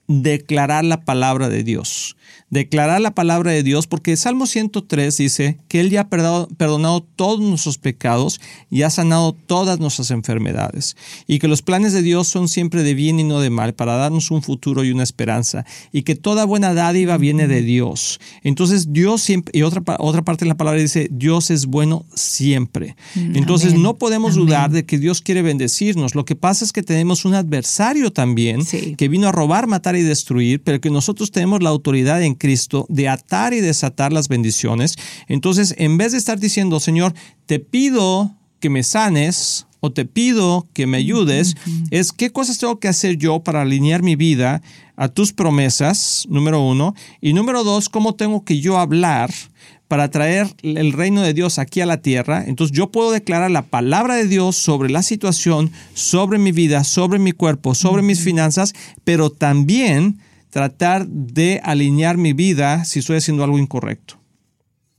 declarar 0.07 0.85
la 0.85 1.01
palabra 1.01 1.49
de 1.49 1.63
Dios 1.63 2.15
declarar 2.49 3.01
la 3.01 3.13
palabra 3.15 3.51
de 3.51 3.63
Dios, 3.63 3.87
porque 3.87 4.15
Salmo 4.15 4.45
103 4.45 5.17
dice 5.17 5.57
que 5.67 5.79
Él 5.79 5.89
ya 5.89 6.01
ha 6.01 6.09
perdonado, 6.09 7.05
todos 7.15 7.39
nuestros 7.39 7.77
pecados 7.77 8.39
y 8.69 8.83
ha 8.83 8.89
sanado 8.89 9.33
todas 9.33 9.79
nuestras 9.79 10.11
enfermedades, 10.11 10.95
y 11.27 11.39
que 11.39 11.47
los 11.47 11.61
planes 11.61 11.93
de 11.93 12.01
Dios 12.01 12.27
son 12.27 12.47
siempre 12.47 12.83
de 12.83 12.93
bien 12.93 13.19
y 13.19 13.23
no 13.23 13.39
de 13.39 13.49
mal, 13.49 13.73
para 13.73 13.95
darnos 13.95 14.31
un 14.31 14.41
futuro 14.41 14.83
y 14.83 14.91
una 14.91 15.03
esperanza, 15.03 15.65
y 15.91 16.03
que 16.03 16.15
toda 16.15 16.45
buena 16.45 16.73
dádiva 16.73 17.17
viene 17.17 17.47
de 17.47 17.61
Dios. 17.61 18.19
Entonces 18.43 18.93
Dios 18.93 19.21
siempre, 19.21 19.57
y 19.57 19.63
otra, 19.63 19.83
otra 19.99 20.23
parte 20.23 20.45
de 20.45 20.49
la 20.49 20.57
palabra 20.57 20.79
dice, 20.79 21.07
Dios 21.11 21.51
es 21.51 21.65
bueno 21.65 22.05
siempre. 22.13 22.95
Mm, 23.15 23.35
Entonces 23.37 23.73
no 23.73 23.97
podemos 23.97 24.35
dudar 24.35 24.71
de 24.71 24.85
que 24.85 24.97
Dios 24.97 25.21
quiere 25.21 25.41
bendecirnos. 25.41 26.15
Lo 26.15 26.25
que 26.25 26.35
pasa 26.35 26.63
es 26.63 26.71
que 26.71 26.83
tenemos 26.83 27.25
un 27.25 27.33
adversario 27.33 28.11
también 28.11 28.61
que 28.97 29.07
vino 29.07 29.27
a 29.27 29.31
robar, 29.31 29.67
matar 29.67 29.94
y 29.97 30.03
destruir, 30.03 30.61
pero 30.63 30.81
que 30.81 30.89
nosotros 30.89 31.31
tenemos 31.31 31.61
la 31.61 31.69
autoridad 31.69 32.21
en 32.23 32.35
Cristo 32.35 32.85
de 32.89 33.09
atar 33.09 33.53
y 33.53 33.61
desatar 33.61 34.13
las 34.13 34.27
bendiciones. 34.27 34.95
Entonces, 35.27 35.75
en 35.77 35.97
vez 35.97 36.11
de 36.11 36.17
estar 36.17 36.39
diciendo, 36.39 36.79
Señor, 36.79 37.13
te 37.45 37.59
pido 37.59 38.35
que 38.59 38.69
me 38.69 38.83
sanes 38.83 39.67
o 39.79 39.91
te 39.91 40.05
pido 40.05 40.67
que 40.73 40.87
me 40.87 40.97
ayudes, 40.97 41.55
es 41.91 42.11
qué 42.11 42.31
cosas 42.31 42.57
tengo 42.57 42.79
que 42.79 42.87
hacer 42.87 43.17
yo 43.17 43.41
para 43.41 43.61
alinear 43.61 44.01
mi 44.01 44.15
vida 44.15 44.63
a 44.95 45.09
tus 45.09 45.31
promesas, 45.31 46.25
número 46.27 46.61
uno, 46.61 46.95
y 47.21 47.33
número 47.33 47.63
dos, 47.63 47.89
cómo 47.89 48.15
tengo 48.15 48.43
que 48.43 48.59
yo 48.59 48.79
hablar 48.79 49.31
para 49.87 50.09
traer 50.09 50.47
el 50.63 50.93
reino 50.93 51.21
de 51.21 51.33
Dios 51.33 51.59
aquí 51.59 51.81
a 51.81 51.85
la 51.85 51.97
tierra, 51.97 52.43
entonces 52.45 52.75
yo 52.75 52.91
puedo 52.91 53.11
declarar 53.11 53.51
la 53.51 53.63
palabra 53.63 54.15
de 54.15 54.27
Dios 54.27 54.55
sobre 54.55 54.89
la 54.89 55.03
situación, 55.03 55.71
sobre 55.93 56.39
mi 56.39 56.51
vida, 56.51 56.83
sobre 56.83 57.19
mi 57.19 57.31
cuerpo, 57.31 57.75
sobre 57.75 58.01
mis 58.01 58.21
finanzas, 58.21 58.73
pero 59.03 59.29
también 59.29 60.19
tratar 60.49 61.07
de 61.07 61.59
alinear 61.63 62.17
mi 62.17 62.33
vida 62.33 62.85
si 62.85 62.99
estoy 62.99 63.17
haciendo 63.17 63.43
algo 63.43 63.59
incorrecto. 63.59 64.17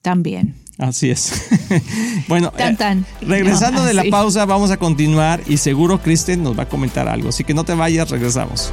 También. 0.02 0.54
Así 0.78 1.10
es. 1.10 1.32
bueno, 2.28 2.52
eh, 2.58 2.76
regresando 3.22 3.82
de 3.82 3.94
la 3.94 4.04
pausa, 4.10 4.44
vamos 4.44 4.70
a 4.70 4.76
continuar 4.76 5.42
y 5.46 5.56
seguro 5.56 6.02
Kristen 6.02 6.42
nos 6.42 6.58
va 6.58 6.64
a 6.64 6.68
comentar 6.68 7.08
algo. 7.08 7.30
Así 7.30 7.44
que 7.44 7.54
no 7.54 7.64
te 7.64 7.74
vayas, 7.74 8.10
regresamos. 8.10 8.72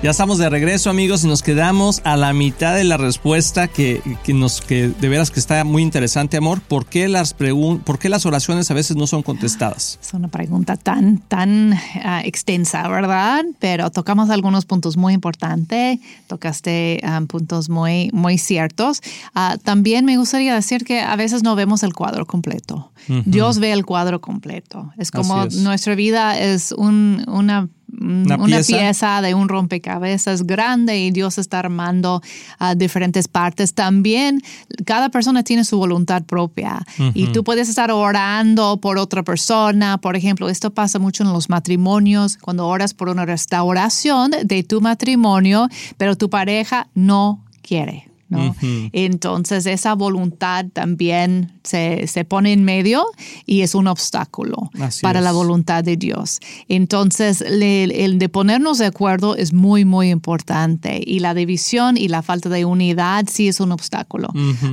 Ya 0.00 0.10
estamos 0.12 0.38
de 0.38 0.48
regreso 0.48 0.90
amigos 0.90 1.24
y 1.24 1.26
nos 1.26 1.42
quedamos 1.42 2.02
a 2.04 2.16
la 2.16 2.32
mitad 2.32 2.76
de 2.76 2.84
la 2.84 2.96
respuesta 2.96 3.66
que, 3.66 4.00
nos 4.28 4.60
que 4.60 4.90
de 4.90 5.08
veras 5.08 5.32
que 5.32 5.40
está 5.40 5.64
muy 5.64 5.82
interesante 5.82 6.36
amor. 6.36 6.60
¿Por 6.60 6.86
qué 6.86 7.08
las 7.08 7.34
por 7.34 7.98
qué 7.98 8.08
las 8.08 8.24
oraciones 8.24 8.70
a 8.70 8.74
veces 8.74 8.96
no 8.96 9.08
son 9.08 9.24
contestadas? 9.24 9.98
Es 10.00 10.14
una 10.14 10.28
pregunta 10.28 10.76
tan 10.76 11.18
tan 11.18 11.74
ah, 12.04 12.22
extensa, 12.24 12.86
¿verdad? 12.86 13.44
Pero 13.58 13.90
tocamos 13.90 14.30
algunos 14.30 14.66
puntos 14.66 14.96
muy 14.96 15.14
importantes, 15.14 15.98
tocaste 16.28 17.00
ah, 17.02 17.20
puntos 17.26 17.68
muy 17.68 18.10
muy 18.12 18.38
ciertos. 18.38 19.00
Ah, 19.34 19.56
también 19.60 20.04
me 20.04 20.16
gustaría 20.16 20.54
decir 20.54 20.84
que 20.84 21.00
a 21.00 21.16
veces 21.16 21.42
no 21.42 21.56
vemos 21.56 21.82
el 21.82 21.92
cuadro 21.92 22.24
completo. 22.24 22.92
Dios 23.24 23.58
ve 23.58 23.72
el 23.72 23.84
cuadro 23.84 24.20
completo. 24.20 24.92
Es 24.96 25.10
como 25.10 25.46
nuestra 25.46 25.96
vida 25.96 26.38
es 26.38 26.70
un, 26.70 27.24
una 27.26 27.68
una, 28.00 28.60
pieza. 28.62 29.20
de 29.22 29.34
un 29.34 29.48
rompecabezas 29.48 30.44
grande 30.44 30.98
y 30.98 31.10
Dios 31.10 31.38
está 31.38 31.58
armando 31.58 32.22
a 32.58 32.74
diferentes 32.74 33.28
partes. 33.28 33.74
También 33.74 34.42
cada 34.84 35.08
persona 35.08 35.42
tiene 35.42 35.64
su 35.64 35.78
voluntad 35.78 36.22
propia 36.24 36.84
y 37.14 37.28
tú 37.28 37.44
puedes 37.44 37.68
estar 37.68 37.90
orando 37.90 38.78
por 38.78 38.98
otra 38.98 39.22
persona. 39.22 39.98
Por 39.98 40.16
ejemplo, 40.16 40.48
esto 40.48 40.70
pasa 40.70 40.98
mucho 40.98 41.22
en 41.22 41.32
los 41.32 41.48
matrimonios, 41.48 42.36
cuando 42.36 42.66
oras 42.66 42.94
por 42.94 43.08
una 43.08 43.24
restauración 43.24 44.32
de 44.44 44.62
tu 44.62 44.80
matrimonio, 44.80 45.68
pero 45.96 46.16
tu 46.16 46.30
pareja 46.30 46.88
no 46.94 47.44
quiere. 47.62 48.08
Entonces 48.92 49.66
esa 49.66 49.94
voluntad 49.94 50.66
también 50.72 51.52
se, 51.62 52.06
pone 52.28 52.52
en 52.52 52.64
medio 52.64 53.06
y 53.46 53.62
es 53.62 53.74
un 53.74 53.86
obstáculo 53.86 54.70
para 55.02 55.20
la 55.20 55.32
voluntad 55.32 55.82
de 55.84 55.96
Dios. 55.96 56.40
Entonces 56.68 57.40
el 57.40 58.18
de 58.18 58.28
ponernos 58.28 58.78
de 58.78 58.86
acuerdo 58.86 59.36
es 59.36 59.52
muy, 59.52 59.84
muy 59.84 60.10
importante 60.10 61.00
y 61.04 61.20
la 61.20 61.34
división 61.34 61.96
y 61.96 62.08
la 62.08 62.22
falta 62.22 62.48
de 62.48 62.64
unidad 62.64 63.26
sí 63.30 63.48
es 63.48 63.60
un 63.60 63.72
obstáculo 63.72 64.28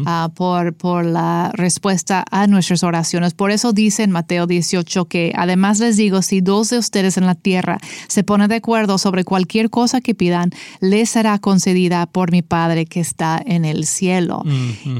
ah, 0.05 0.29
por, 0.35 0.73
por 0.73 1.05
la 1.05 1.51
respuesta 1.53 2.25
a 2.31 2.47
nuestras 2.47 2.83
oraciones. 2.83 3.33
Por 3.33 3.51
eso 3.51 3.73
dice 3.73 4.03
en 4.03 4.11
Mateo 4.11 4.47
18 4.47 5.05
que 5.05 5.33
además 5.35 5.79
les 5.79 5.97
digo, 5.97 6.21
si 6.21 6.41
dos 6.41 6.69
de 6.69 6.77
ustedes 6.77 7.17
en 7.17 7.25
la 7.25 7.35
tierra 7.35 7.77
se 8.07 8.23
ponen 8.23 8.49
de 8.49 8.55
acuerdo 8.55 8.97
sobre 8.97 9.23
cualquier 9.23 9.69
cosa 9.69 10.01
que 10.01 10.15
pidan, 10.15 10.51
les 10.81 11.09
será 11.09 11.39
concedida 11.39 12.05
por 12.05 12.31
mi 12.31 12.41
Padre 12.41 12.85
que 12.85 12.99
está 12.99 13.41
en 13.45 13.65
el 13.65 13.85
cielo. 13.85 14.43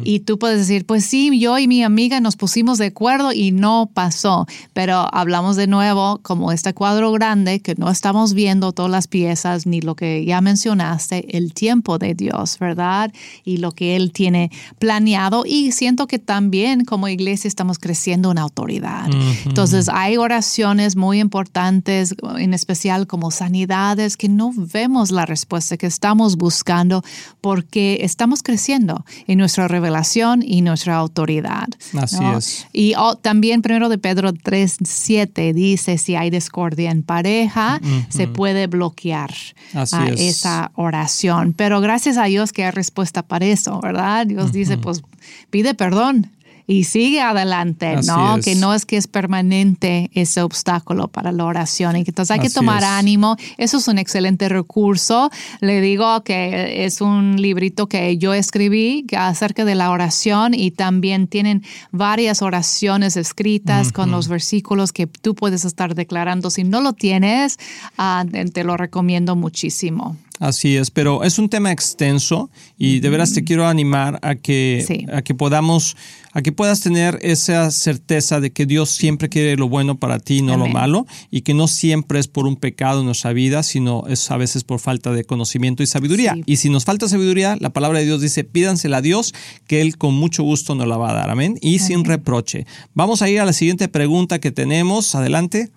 Y 0.04 0.22
tú 0.22 0.40
puedes 0.40 0.60
decir, 0.60 0.86
pues 0.86 1.06
sí, 1.06 1.38
yo 1.40 1.58
y 1.58 1.68
mi 1.68 1.84
amiga 1.84 2.20
nos 2.20 2.36
pusimos 2.36 2.78
de 2.78 2.88
acuerdo 2.88 3.32
y 3.32 3.52
no 3.52 3.90
pasó, 3.94 4.48
pero 4.74 5.08
hablamos 5.14 5.56
de 5.56 5.68
nuevo 5.68 6.20
como 6.22 6.52
este 6.52 6.74
cuadro 6.74 7.12
grande 7.12 7.60
que 7.60 7.75
no 7.75 7.90
estamos 7.90 8.34
viendo 8.34 8.72
todas 8.72 8.92
las 8.92 9.08
piezas 9.08 9.66
ni 9.66 9.82
lo 9.82 9.96
que 9.96 10.25
ya 10.25 10.42
mencionaste, 10.42 11.38
el 11.38 11.54
tiempo 11.54 11.98
de 11.98 12.16
Dios, 12.16 12.60
¿verdad? 12.60 13.12
Y 13.44 13.58
lo 13.58 13.72
que 13.72 13.96
Él 13.96 14.12
tiene 14.12 14.52
planeado. 14.80 15.44
Y 15.46 15.72
siento 15.72 16.08
que 16.08 16.20
también 16.20 16.86
como 16.86 17.08
iglesia 17.08 17.48
estamos 17.48 17.80
creciendo 17.80 18.32
en 18.32 18.38
autoridad. 18.38 19.10
Entonces 19.46 19.90
hay 19.90 20.18
oraciones 20.18 20.96
muy 20.96 21.20
importantes, 21.20 22.16
en 22.38 22.54
especial 22.54 23.08
como 23.08 23.32
sanidades, 23.32 24.18
que 24.18 24.30
no 24.30 24.52
vemos 24.56 25.12
la 25.12 25.25
respuesta 25.25 25.78
que 25.78 25.88
estamos 25.88 26.38
buscando 26.38 27.04
porque 27.42 28.00
estamos 28.02 28.35
creciendo 28.44 29.06
en 29.27 29.38
nuestra 29.38 29.68
revelación 29.68 30.44
y 30.44 30.62
nuestra 30.62 30.96
autoridad. 30.96 31.68
Así 32.00 32.24
es. 32.38 32.68
Y 32.74 32.94
oh, 32.98 33.15
también 33.15 33.62
primero 33.62 33.89
de 33.89 33.98
Pedro 33.98 34.34
3.7 34.34 35.54
dice, 35.54 35.98
si 35.98 36.15
hay 36.15 36.30
discordia 36.30 36.92
en 36.92 37.04
pareja, 37.04 37.82
se 38.10 38.27
puede 38.27 38.68
bloquear 38.68 39.32
a 39.74 40.10
esa 40.10 40.72
oración. 40.75 41.54
Pero 41.54 41.82
gracias 41.82 42.18
a 42.18 42.25
Dios 42.25 42.54
que 42.54 42.63
hay 42.63 42.72
respuesta 42.72 43.22
para 43.24 43.46
eso, 43.46 43.80
¿verdad? 43.82 44.27
Dios 44.27 44.51
dice, 44.51 44.77
pues 44.77 45.01
pide 45.50 45.74
perdón 45.74 46.32
y 46.68 46.86
sigue 46.86 47.22
adelante, 47.22 47.98
¿no? 48.06 48.40
Que 48.44 48.56
no 48.56 48.74
es 48.74 48.86
que 48.86 48.98
es 48.98 49.08
permanente 49.08 50.10
ese 50.14 50.42
obstáculo 50.42 51.08
para 51.08 51.32
la 51.32 51.46
oración. 51.46 51.96
Y 51.96 52.00
entonces 52.00 52.32
hay 52.32 52.40
que 52.40 52.50
tomar 52.50 52.84
ánimo. 52.84 53.38
Eso 53.58 53.78
es 53.78 53.88
un 53.88 54.00
excelente 54.00 54.50
recurso. 54.50 55.30
Le 55.62 55.82
digo 55.82 56.24
que 56.24 56.86
es 56.86 57.02
un 57.02 57.42
librito 57.42 57.88
que 57.88 58.18
yo 58.18 58.34
escribí 58.34 59.06
acerca 59.16 59.64
de 59.64 59.76
la 59.76 59.92
oración 59.92 60.54
y 60.54 60.72
también 60.72 61.28
tienen 61.28 61.64
varias 61.92 62.42
oraciones 62.42 63.16
escritas 63.16 63.92
con 63.92 64.10
los 64.10 64.28
versículos 64.28 64.92
que 64.92 65.08
tú 65.08 65.36
puedes 65.36 65.66
estar 65.66 65.94
declarando. 65.94 66.50
Si 66.50 66.64
no 66.64 66.82
lo 66.82 66.94
tienes, 66.94 67.60
ah, 67.98 68.26
te 68.54 68.64
lo 68.64 68.76
recomiendo 68.78 69.36
muchísimo. 69.36 70.18
Así 70.39 70.75
es, 70.75 70.92
pero 70.92 71.24
es 71.24 71.39
un 71.39 71.48
tema 71.48 71.72
extenso 71.72 72.50
y 72.77 73.00
de 73.00 73.10
veras 73.10 73.34
te 73.34 73.46
quiero 73.46 73.68
animar 73.68 74.20
a 74.22 74.36
que, 74.36 75.06
a 75.13 75.22
que 75.22 75.34
podamos, 75.34 75.96
a 76.34 76.42
que 76.42 76.51
puedas 76.51 76.82
tener 76.82 77.18
esa 77.22 77.72
certeza 77.72 78.42
de 78.42 78.51
que 78.51 78.65
Dios 78.65 78.89
siempre 78.89 79.30
quiere 79.30 79.56
lo 79.56 79.70
bueno 79.70 79.98
para 79.98 80.20
ti, 80.20 80.42
no 80.42 80.58
lo 80.58 80.68
malo, 80.68 81.06
y 81.32 81.42
que 81.42 81.54
no 81.54 81.70
siempre 81.70 82.20
es 82.20 82.27
por 82.27 82.48
un 82.48 82.58
pecado 82.58 83.00
en 83.00 83.06
nuestra 83.06 83.32
vida, 83.32 83.63
sino 83.63 84.04
es 84.08 84.30
a 84.30 84.36
veces 84.36 84.65
por 84.65 84.80
falta 84.80 85.13
de 85.13 85.24
conocimiento 85.24 85.84
y 85.84 85.88
sabiduría. 85.88 86.36
Y 86.46 86.58
si 86.58 86.70
nos 86.70 86.84
falta 86.84 87.08
sabiduría, 87.08 87.56
la 87.62 87.70
palabra 87.70 88.00
de 88.00 88.06
Dios 88.06 88.20
dice, 88.20 88.44
pídansela 88.44 88.98
a 88.98 89.01
Dios, 89.01 89.34
que 89.68 89.80
Él 89.80 89.98
con 89.98 90.13
mucho 90.15 90.44
gusto 90.44 90.75
nos 90.75 90.88
la 90.88 90.98
va 90.98 91.12
a 91.12 91.13
dar. 91.13 91.30
Amén. 91.30 91.58
Y 91.62 91.80
sin 91.80 92.04
reproche. 92.04 92.65
Vamos 92.94 93.22
a 93.22 93.30
ir 93.30 93.39
a 93.39 93.46
la 93.46 93.54
siguiente 93.54 93.88
pregunta 93.88 94.39
que 94.39 94.51
tenemos. 94.51 95.15
Adelante. 95.15 95.72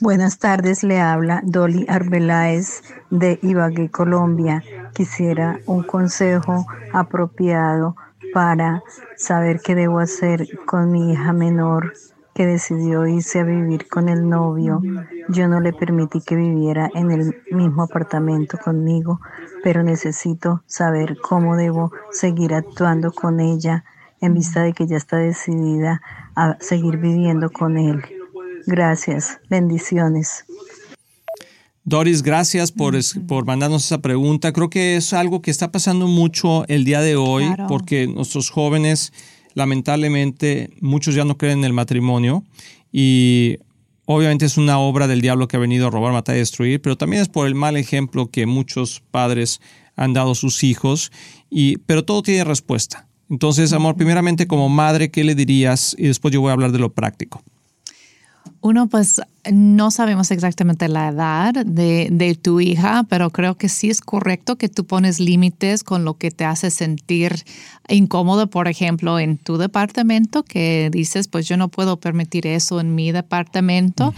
Buenas 0.00 0.40
tardes, 0.40 0.82
le 0.82 1.00
habla 1.00 1.42
Dolly 1.44 1.86
Arbeláez 1.88 2.82
de 3.10 3.38
Ibagué, 3.40 3.88
Colombia. 3.88 4.64
Quisiera 4.92 5.60
un 5.66 5.84
consejo 5.84 6.66
apropiado 6.92 7.94
para 8.34 8.82
saber 9.16 9.60
qué 9.60 9.76
debo 9.76 10.00
hacer 10.00 10.48
con 10.66 10.90
mi 10.90 11.12
hija 11.12 11.32
menor 11.32 11.92
que 12.34 12.46
decidió 12.46 13.06
irse 13.06 13.38
a 13.38 13.44
vivir 13.44 13.88
con 13.88 14.08
el 14.08 14.28
novio. 14.28 14.82
Yo 15.28 15.46
no 15.46 15.60
le 15.60 15.72
permití 15.72 16.20
que 16.20 16.34
viviera 16.34 16.90
en 16.92 17.12
el 17.12 17.42
mismo 17.52 17.84
apartamento 17.84 18.58
conmigo, 18.58 19.20
pero 19.62 19.84
necesito 19.84 20.64
saber 20.66 21.16
cómo 21.20 21.56
debo 21.56 21.92
seguir 22.10 22.54
actuando 22.54 23.12
con 23.12 23.38
ella 23.38 23.84
en 24.20 24.34
vista 24.34 24.62
de 24.62 24.72
que 24.72 24.88
ya 24.88 24.96
está 24.96 25.18
decidida 25.18 26.02
a 26.34 26.56
seguir 26.58 26.96
viviendo 26.96 27.50
con 27.50 27.76
él. 27.78 28.02
Gracias. 28.66 29.38
Bendiciones. 29.48 30.44
Doris, 31.84 32.22
gracias 32.22 32.72
por, 32.72 32.96
por 33.28 33.46
mandarnos 33.46 33.84
esa 33.84 34.02
pregunta. 34.02 34.52
Creo 34.52 34.68
que 34.68 34.96
es 34.96 35.12
algo 35.12 35.40
que 35.40 35.52
está 35.52 35.70
pasando 35.70 36.08
mucho 36.08 36.66
el 36.66 36.84
día 36.84 37.00
de 37.00 37.14
hoy 37.14 37.44
porque 37.68 38.08
nuestros 38.08 38.50
jóvenes, 38.50 39.12
lamentablemente, 39.54 40.70
muchos 40.80 41.14
ya 41.14 41.24
no 41.24 41.38
creen 41.38 41.60
en 41.60 41.64
el 41.66 41.72
matrimonio 41.72 42.42
y 42.90 43.58
obviamente 44.04 44.46
es 44.46 44.56
una 44.56 44.80
obra 44.80 45.06
del 45.06 45.20
diablo 45.20 45.46
que 45.46 45.56
ha 45.56 45.60
venido 45.60 45.86
a 45.86 45.90
robar, 45.90 46.12
matar 46.12 46.34
y 46.34 46.40
destruir, 46.40 46.82
pero 46.82 46.96
también 46.96 47.22
es 47.22 47.28
por 47.28 47.46
el 47.46 47.54
mal 47.54 47.76
ejemplo 47.76 48.30
que 48.32 48.46
muchos 48.46 49.00
padres 49.12 49.60
han 49.94 50.12
dado 50.12 50.32
a 50.32 50.34
sus 50.34 50.64
hijos, 50.64 51.12
y, 51.50 51.78
pero 51.78 52.04
todo 52.04 52.22
tiene 52.22 52.44
respuesta. 52.44 53.06
Entonces, 53.30 53.72
amor, 53.72 53.96
primeramente 53.96 54.46
como 54.46 54.68
madre, 54.68 55.10
¿qué 55.10 55.24
le 55.24 55.34
dirías? 55.34 55.96
Y 55.98 56.08
después 56.08 56.34
yo 56.34 56.40
voy 56.40 56.50
a 56.50 56.52
hablar 56.52 56.72
de 56.72 56.78
lo 56.78 56.92
práctico. 56.92 57.42
Uno, 58.60 58.88
pues 58.88 59.20
no 59.52 59.90
sabemos 59.90 60.30
exactamente 60.30 60.88
la 60.88 61.08
edad 61.08 61.54
de, 61.54 62.38
tu 62.40 62.60
hija, 62.60 63.04
pero 63.08 63.30
creo 63.30 63.56
que 63.56 63.68
sí 63.68 63.90
es 63.90 64.00
correcto 64.00 64.56
que 64.56 64.68
tú 64.68 64.84
pones 64.84 65.20
límites 65.20 65.84
con 65.84 66.04
lo 66.04 66.14
que 66.14 66.30
te 66.30 66.44
hace 66.44 66.70
sentir 66.70 67.44
incómodo, 67.88 68.48
por 68.48 68.68
ejemplo, 68.68 69.18
en 69.18 69.38
tu 69.38 69.56
departamento, 69.56 70.42
que 70.42 70.90
dices, 70.92 71.28
pues 71.28 71.46
yo 71.46 71.56
no 71.56 71.68
puedo 71.68 71.98
permitir 71.98 72.46
eso 72.46 72.80
en 72.80 72.94
mi 72.94 73.12
departamento, 73.12 74.12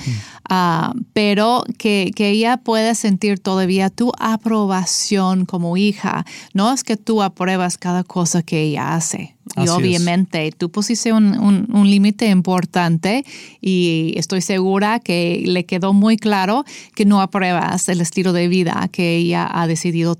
ah, 0.48 0.94
pero 1.12 1.64
que, 1.76 2.10
que 2.14 2.30
ella 2.30 2.56
pueda 2.56 2.94
sentir 2.94 3.38
todavía 3.38 3.90
tu 3.90 4.12
aprobación 4.18 5.44
como 5.44 5.76
hija. 5.76 6.24
No 6.54 6.72
es 6.72 6.84
que 6.84 6.96
tú 6.96 7.22
apruebas 7.22 7.76
cada 7.76 8.04
cosa 8.04 8.42
que 8.42 8.62
ella 8.62 8.94
hace. 8.94 9.36
Y 9.56 9.68
obviamente 9.68 10.52
tú 10.56 10.70
pusiste 10.70 11.12
un, 11.12 11.38
un 11.38 11.90
límite 11.90 12.28
importante 12.28 13.24
y 13.60 14.14
estoy 14.16 14.40
segura 14.40 15.00
que 15.00 15.42
le 15.46 15.64
quedó 15.64 15.92
muy 15.92 16.16
claro 16.16 16.64
que 16.94 17.04
no 17.04 17.20
apruebas 17.20 17.88
el 17.88 18.00
estilo 18.00 18.32
de 18.32 18.48
vida 18.48 18.88
que 18.92 19.16
ella 19.16 19.48
ha 19.50 19.66
decidido 19.66 20.16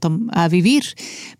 vivir, 0.51 0.85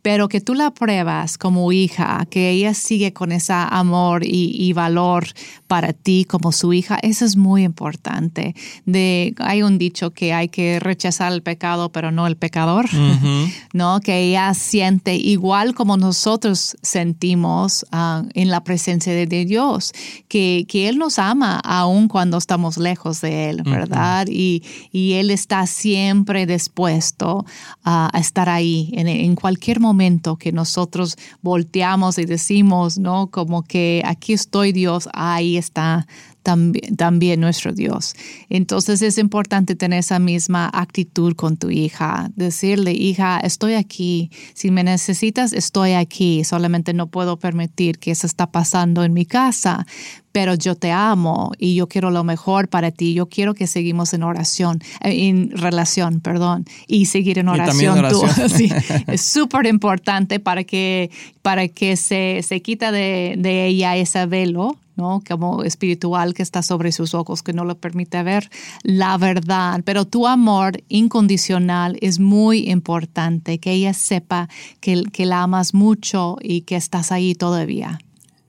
pero 0.03 0.29
que 0.29 0.41
tú 0.41 0.55
la 0.55 0.67
apruebas 0.67 1.39
como 1.39 1.73
hija, 1.73 2.27
que 2.31 2.51
ella 2.51 2.75
sigue 2.75 3.13
con 3.13 3.33
ese 3.33 3.53
amor 3.53 4.23
y, 4.25 4.73
valor 4.73 5.27
para 5.67 5.93
ti 5.93 6.25
como 6.29 6.53
su 6.53 6.73
hija, 6.73 6.99
eso 7.03 7.25
es 7.25 7.37
muy 7.37 7.65
importante. 7.65 8.55
De, 8.85 9.35
hay 9.39 9.63
un 9.63 9.79
dicho 9.79 10.13
que 10.13 10.33
hay 10.33 10.49
que 10.49 10.79
rechazar 10.79 11.33
el 11.33 11.43
pecado, 11.43 11.91
pero 11.91 12.13
no 12.13 12.27
el 12.27 12.37
pecador, 12.37 12.87
¿no? 13.73 14.01
Que 14.01 14.21
ella 14.21 14.55
siente 14.55 15.15
igual 15.17 15.75
como 15.75 15.97
nosotros 15.97 16.77
sentimos 16.83 17.78
ah, 17.93 18.25
en 18.35 18.51
la 18.51 18.65
presencia 18.65 19.13
de, 19.13 19.27
Dios, 19.27 19.93
que, 20.29 20.65
que 20.69 20.89
Él 20.89 20.99
nos 20.99 21.19
ama 21.19 21.61
aun 21.65 22.09
cuando 22.09 22.37
estamos 22.39 22.79
lejos 22.79 23.21
de 23.21 23.51
Él, 23.51 23.63
¿verdad? 23.63 24.27
y, 24.29 24.63
Él 24.93 25.31
está 25.31 25.67
siempre 25.67 26.47
dispuesto 26.47 27.45
a, 27.85 28.11
estar 28.15 28.49
ahí 28.49 28.91
en, 28.95 29.35
cualquier 29.37 29.81
momento 29.81 30.37
que 30.37 30.53
nosotros 30.53 31.17
volteamos 31.43 32.19
y 32.19 32.25
decimos, 32.25 32.99
¿no? 32.99 33.29
Como 33.29 33.63
que 33.63 34.03
aquí 34.05 34.33
estoy 34.33 34.73
Dios, 34.73 35.09
ahí 35.13 35.57
está 35.57 36.07
también, 36.43 36.97
también, 36.97 37.41
nuestro 37.41 37.73
Dios. 37.73 38.15
Entonces 38.49 39.03
es 39.03 39.19
importante 39.19 39.75
tener 39.75 40.01
esa 40.01 40.19
misma 40.19 40.71
actitud 40.73 41.35
con 41.35 41.57
tu 41.57 41.71
hija, 41.71 42.31
decirle, 42.37 42.93
hija, 42.93 43.39
estoy 43.41 43.75
aquí, 43.75 44.31
si 44.55 44.71
me 44.71 44.85
necesitas, 44.85 45.53
estoy 45.53 45.93
aquí, 45.93 46.45
solamente 46.45 46.95
no 46.95 47.09
puedo 47.09 47.39
permitir 47.39 47.99
que 47.99 48.11
eso 48.11 48.27
está 48.27 48.51
pasando 48.51 49.05
en 49.05 49.13
mi 49.13 49.27
casa, 49.27 49.87
pero 50.33 50.55
yo 50.55 50.75
te 50.75 50.93
amo 50.93 51.53
y 51.59 51.75
yo 51.75 51.89
quiero 51.89 52.11
lo 52.11 52.23
mejor 52.23 52.69
para 52.69 52.91
ti. 52.91 53.15
Yo 53.15 53.29
quiero 53.29 53.55
que 53.55 53.67
seguimos 53.67 54.13
en 54.15 54.23
oración, 54.23 54.81
eh, 55.03 55.29
en 55.29 55.51
relación, 55.51 56.21
perdón, 56.21 56.65
y 56.87 57.07
seguir 57.07 57.39
en 57.39 57.49
oración. 57.49 58.09
Tú. 58.09 58.23
sí, 58.49 58.71
es 59.07 59.21
súper 59.21 59.67
importante 59.67 60.39
para 60.39 60.65
que, 60.65 61.11
para 61.43 61.69
que 61.69 61.97
se, 61.97 62.43
se 62.43 62.63
quita 62.63 62.93
de, 62.93 63.35
de 63.39 63.67
ella 63.67 63.97
ese 63.97 64.27
velo 64.27 64.79
¿no? 64.99 65.23
Como 65.27 65.63
espiritual 65.63 66.35
que 66.35 66.43
está 66.43 66.63
sobre 66.63 66.93
sus 66.93 67.15
ojos, 67.15 67.43
que 67.43 67.55
no 67.55 67.65
le 67.65 67.75
permite 67.75 68.23
ver 68.23 68.51
la 68.83 69.17
verdad. 69.17 69.81
Pero 69.85 70.05
tu 70.05 70.27
amor 70.27 70.83
incondicional 70.89 71.97
es 72.03 72.19
muy 72.19 72.69
importante, 72.69 73.59
que 73.59 73.73
ella 73.73 73.95
sepa 73.95 74.49
que, 74.81 75.05
que 75.13 75.25
la 75.25 75.45
amas 75.45 75.73
mucho 75.73 76.37
y 76.43 76.63
que 76.63 76.77
estás 76.77 77.13
ahí 77.13 77.35
todavía. 77.35 77.99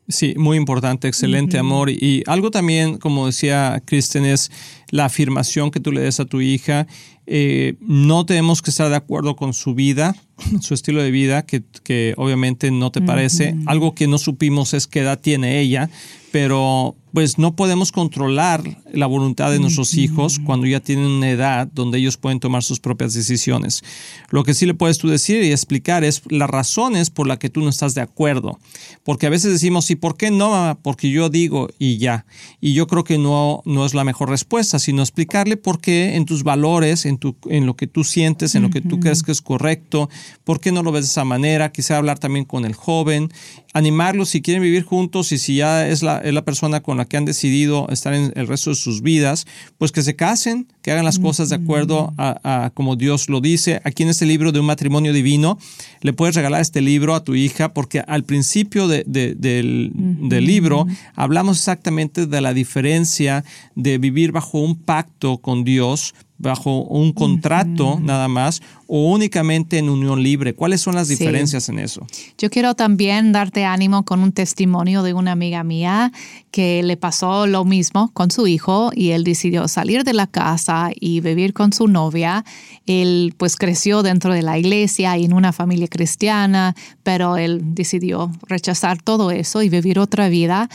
Sí, 0.10 0.34
muy 0.38 0.58
importante, 0.58 1.08
excelente 1.08 1.60
amor. 1.60 1.92
Y 1.92 2.24
algo 2.25 2.50
también, 2.50 2.98
como 2.98 3.28
decía 3.28 3.80
Kristen, 3.86 4.25
es 4.25 4.51
la 4.89 5.06
afirmación 5.06 5.70
que 5.70 5.80
tú 5.80 5.92
le 5.92 6.01
des 6.01 6.20
a 6.20 6.25
tu 6.25 6.42
hija. 6.42 6.88
Eh, 7.28 7.75
no 7.80 8.25
tenemos 8.25 8.63
que 8.63 8.72
estar 8.72 8.89
de 8.89 8.96
acuerdo 8.96 9.36
con 9.36 9.54
su 9.54 9.75
vida, 9.75 10.16
su 10.62 10.74
estilo 10.74 11.03
de 11.03 11.12
vida, 11.12 11.46
que, 11.46 11.62
que 11.83 12.16
obviamente 12.18 12.72
no 12.72 12.92
te 12.92 13.01
parece. 13.01 13.55
Algo 13.68 13.94
que 13.94 14.07
no 14.07 14.18
supimos 14.18 14.74
es 14.74 14.88
qué 14.88 15.01
edad 15.01 15.20
tiene 15.20 15.60
ella, 15.60 15.92
pero 16.31 16.96
pues 17.13 17.37
no 17.37 17.55
podemos 17.55 17.91
controlar 17.91 18.63
la 18.91 19.05
voluntad 19.05 19.51
de 19.51 19.59
nuestros 19.59 19.95
hijos 19.95 20.39
cuando 20.39 20.67
ya 20.67 20.79
tienen 20.79 21.05
una 21.05 21.29
edad 21.29 21.67
donde 21.74 21.98
ellos 21.98 22.17
pueden 22.17 22.39
tomar 22.39 22.63
sus 22.63 22.79
propias 22.79 23.13
decisiones. 23.13 23.83
Lo 24.29 24.43
que 24.43 24.53
sí 24.53 24.65
le 24.65 24.74
puedes 24.74 24.98
tú 24.98 25.09
decir 25.09 25.43
y 25.43 25.51
explicar 25.51 26.03
es 26.03 26.22
las 26.29 26.50
razones 26.50 27.09
por 27.09 27.27
las 27.27 27.37
que 27.39 27.50
tú 27.50 27.61
no 27.61 27.69
estás 27.69 27.95
de 27.95 28.01
acuerdo. 28.01 28.59
Porque 29.03 29.27
a 29.27 29.29
veces 29.29 29.51
decimos, 29.51 29.89
¿y 29.91 29.95
por 29.95 30.17
qué 30.17 30.31
no, 30.31 30.77
Porque 30.81 31.09
yo 31.09 31.29
digo 31.29 31.69
y 31.79 31.98
ya. 31.98 32.25
Y 32.61 32.74
yo 32.74 32.87
creo 32.87 33.03
que 33.03 33.17
no, 33.17 33.61
no 33.65 33.85
es 33.85 33.93
la 33.93 34.03
mejor 34.03 34.29
respuesta, 34.29 34.79
sino 34.79 35.01
explicarle 35.01 35.57
por 35.57 35.81
qué 35.81 36.15
en 36.15 36.25
tus 36.25 36.43
valores, 36.43 37.05
en, 37.05 37.17
tu, 37.17 37.35
en 37.50 37.65
lo 37.65 37.75
que 37.75 37.87
tú 37.87 38.03
sientes, 38.03 38.55
en 38.55 38.63
lo 38.63 38.69
que 38.69 38.81
tú 38.81 39.00
crees 39.00 39.24
que 39.24 39.31
es 39.31 39.41
correcto, 39.41 40.09
por 40.43 40.59
qué 40.59 40.72
no 40.72 40.83
lo 40.83 40.91
ves 40.91 41.05
de 41.05 41.09
esa 41.09 41.25
manera. 41.25 41.72
Quizá 41.72 41.98
hablar 41.98 42.19
también 42.19 42.45
con 42.45 42.65
el 42.65 42.74
joven, 42.74 43.29
animarlos 43.74 44.29
si 44.29 44.42
quieren 44.42 44.64
vivir 44.64 44.84
juntos 44.84 45.32
y 45.32 45.38
si 45.38 45.58
ya 45.58 45.88
es 45.88 46.01
la, 46.03 46.20
es 46.20 46.34
la 46.34 46.44
persona 46.44 46.82
con 46.82 47.00
que 47.05 47.18
han 47.18 47.25
decidido 47.25 47.88
estar 47.90 48.14
en 48.14 48.32
el 48.36 48.48
resto 48.48 48.72
de 48.72 48.75
sus 48.75 49.01
vidas, 49.01 49.46
pues 49.77 49.92
que 49.92 50.01
se 50.01 50.16
casen, 50.16 50.68
que 50.82 50.92
hagan 50.92 51.05
las 51.05 51.20
cosas 51.20 51.50
de 51.50 51.55
acuerdo 51.55 52.14
a, 52.18 52.72
como 52.74 52.96
Dios 52.96 53.29
lo 53.29 53.42
dice. 53.42 53.82
Aquí 53.84 54.03
en 54.03 54.10
este 54.10 54.25
libro 54.25 54.51
de 54.51 54.60
un 54.60 54.66
matrimonio 54.66 55.14
divino, 55.14 55.58
le 56.01 56.14
puedes 56.14 56.36
regalar 56.36 56.62
este 56.62 56.82
libro 56.82 57.16
a 57.16 57.24
tu 57.24 57.36
hija 57.36 57.74
porque 57.74 58.00
al 58.00 58.24
principio 58.24 58.88
del, 58.88 59.92
libro 60.29 60.86
hablamos 61.16 61.58
exactamente 61.58 62.25
de 62.25 62.42
la 62.42 62.53
diferencia 62.53 63.44
de 63.75 63.98
vivir 63.98 64.32
bajo 64.32 64.60
un 64.60 64.75
pacto 64.75 65.38
con 65.38 65.64
Dios 65.64 66.14
bajo 66.40 66.84
un 66.84 67.12
contrato 67.12 68.00
nada 68.02 68.28
más 68.28 68.62
o 68.88 69.12
únicamente 69.12 69.78
en 69.78 69.90
unión 69.90 70.24
libre? 70.24 70.56
¿Cuáles 70.56 70.82
son 70.82 70.96
las 70.96 71.08
diferencias 71.08 71.70
en 71.70 71.78
eso? 71.80 72.08
Yo 72.38 72.50
quiero 72.50 72.74
también 72.74 73.32
darte 73.32 73.66
ánimo 73.66 74.04
con 74.04 74.22
un 74.22 74.32
testimonio 74.32 75.04
de 75.04 75.14
una 75.14 75.34
amiga 75.34 75.64
mía 75.64 76.12
que 76.50 76.82
le 76.82 76.98
pasó 76.98 77.46
lo 77.46 77.66
mismo 77.66 78.10
con 78.14 78.32
su 78.32 78.48
hijo 78.48 78.92
y 78.96 79.12
él 79.12 79.24
decidió 79.24 79.68
salir 79.68 80.04
de 80.04 80.14
la 80.14 80.28
casa 80.28 80.90
y 81.00 81.20
vivir 81.20 81.54
con 81.54 81.74
su 81.74 81.88
novia. 81.88 82.44
Él 82.88 83.36
pues 83.38 83.56
creció 83.56 84.02
dentro 84.02 84.34
de 84.34 84.42
la 84.42 84.58
iglesia 84.58 85.18
y 85.18 85.25
en 85.25 85.34
una 85.34 85.54
familia 85.54 85.88
cristiana, 85.88 86.75
pero 87.04 87.38
él 87.38 87.62
decidió 87.75 88.32
rechazar 88.48 89.02
todo 89.02 89.30
eso 89.30 89.62
y 89.62 89.70
vivir 89.70 90.00
otra 90.00 90.30
vida. 90.30 90.70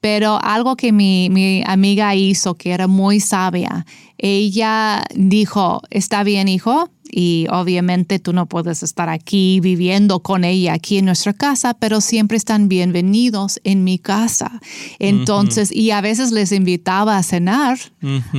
Pero 0.00 0.38
algo 0.42 0.76
que 0.76 0.92
mi, 0.92 1.28
mi, 1.30 1.62
amiga 1.66 2.14
hizo 2.14 2.54
que 2.54 2.72
era 2.72 2.86
muy 2.86 3.20
sabia, 3.20 3.84
ella 4.16 5.04
dijo, 5.14 5.82
está 5.90 6.22
bien 6.24 6.48
hijo, 6.48 6.90
y 7.10 7.46
obviamente 7.50 8.18
tú 8.18 8.32
no 8.32 8.46
puedes 8.46 8.82
estar 8.82 9.08
aquí 9.08 9.60
viviendo 9.60 10.20
con 10.20 10.44
ella 10.44 10.74
aquí 10.74 10.98
en 10.98 11.06
nuestra 11.06 11.32
casa, 11.32 11.74
pero 11.74 12.00
siempre 12.00 12.36
están 12.36 12.68
bienvenidos 12.68 13.60
en 13.64 13.84
mi 13.84 13.98
casa. 13.98 14.60
Entonces, 14.98 15.74
y 15.74 15.90
a 15.90 16.00
veces 16.00 16.30
les 16.30 16.52
invitaba 16.52 17.16
a 17.16 17.22
cenar 17.22 17.78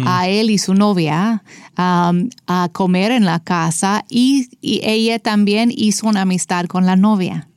a 0.06 0.28
él 0.28 0.50
y 0.50 0.58
su 0.58 0.74
novia 0.74 1.44
um, 1.78 2.30
a 2.48 2.70
comer 2.72 3.12
en 3.12 3.26
la 3.26 3.40
casa 3.40 4.06
y, 4.10 4.50
ella 4.64 5.20
también 5.20 5.72
hizo 5.76 6.08
una 6.08 6.22
amistad 6.22 6.66
con 6.66 6.86
la 6.86 6.96
novia. 6.96 7.48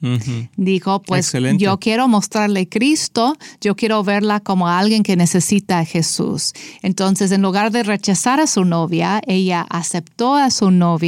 Dijo, 0.57 1.03
pues 1.03 1.33
yo 1.57 1.79
quiero 1.79 2.09
mostrarle 2.09 2.69
Cristo, 2.69 3.37
yo 3.61 3.75
quiero 3.75 4.03
verla 4.05 4.41
como 4.41 4.69
alguien 4.69 5.03
que 5.03 5.17
necesita 5.17 5.79
a 5.79 5.85
Jesús. 5.85 6.53
Entonces, 6.83 7.31
en 7.33 7.43
lugar 7.43 7.71
de 7.73 7.83
rechazar 7.83 8.41
a 8.41 8.47
su 8.47 8.65
novia, 8.65 9.23
ella 9.27 9.67
aceptó 9.71 10.35
a 10.35 10.51
su 10.51 10.71
novia 10.71 11.04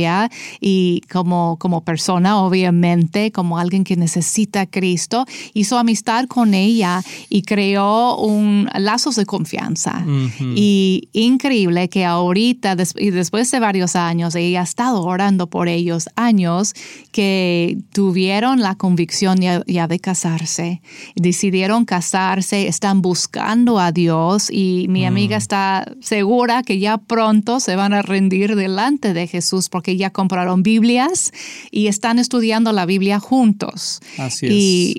y 0.61 1.03
como, 1.11 1.57
como 1.59 1.83
persona, 1.83 2.39
obviamente, 2.41 3.33
como 3.33 3.59
alguien 3.59 3.85
que 3.85 3.97
necesita 3.97 4.63
a 4.63 4.67
Cristo, 4.67 5.25
hizo 5.55 5.79
amistad 5.79 6.27
con 6.27 6.55
ella 6.55 7.03
y 7.29 7.43
creó 7.43 8.17
un 8.19 8.69
lazos 8.75 9.17
de 9.17 9.27
confianza. 9.27 10.05
Y 10.55 11.09
increíble 11.13 11.89
que 11.89 12.05
ahorita, 12.05 12.77
y 12.97 13.11
después 13.11 13.51
de 13.51 13.61
varios 13.61 13.97
años, 13.97 14.35
ella 14.35 14.61
ha 14.61 14.65
estado 14.65 15.03
orando 15.03 15.47
por 15.49 15.69
ellos, 15.69 16.09
años 16.17 16.75
que 17.13 17.79
tuvieron 17.93 18.61
la 18.61 18.75
convicción 18.75 19.41
ya, 19.41 19.87
de 19.87 19.99
casarse, 19.99 20.83
decidieron 21.15 21.85
casarse, 21.85 22.67
están 22.67 23.03
buscando 23.03 23.79
a 23.79 23.93
Dios 23.93 24.51
y 24.51 24.87
mi 24.89 25.05
mm. 25.05 25.07
amiga 25.07 25.37
está 25.37 25.93
segura 26.01 26.63
que 26.63 26.79
ya 26.79 26.99
pronto 26.99 27.61
se 27.61 27.77
van 27.77 27.93
a 27.93 28.03
rendir 28.03 28.57
delante 28.57 29.13
de 29.13 29.27
Jesús 29.27 29.69
porque 29.69 29.86
ya 29.94 30.11
compraron 30.11 30.62
Biblias 30.62 31.33
y 31.70 31.87
están 31.87 32.18
estudiando 32.18 32.72
la 32.72 32.87
Biblia 32.87 33.20
juntos. 33.20 34.01
Así 34.18 34.46
es. 34.46 34.53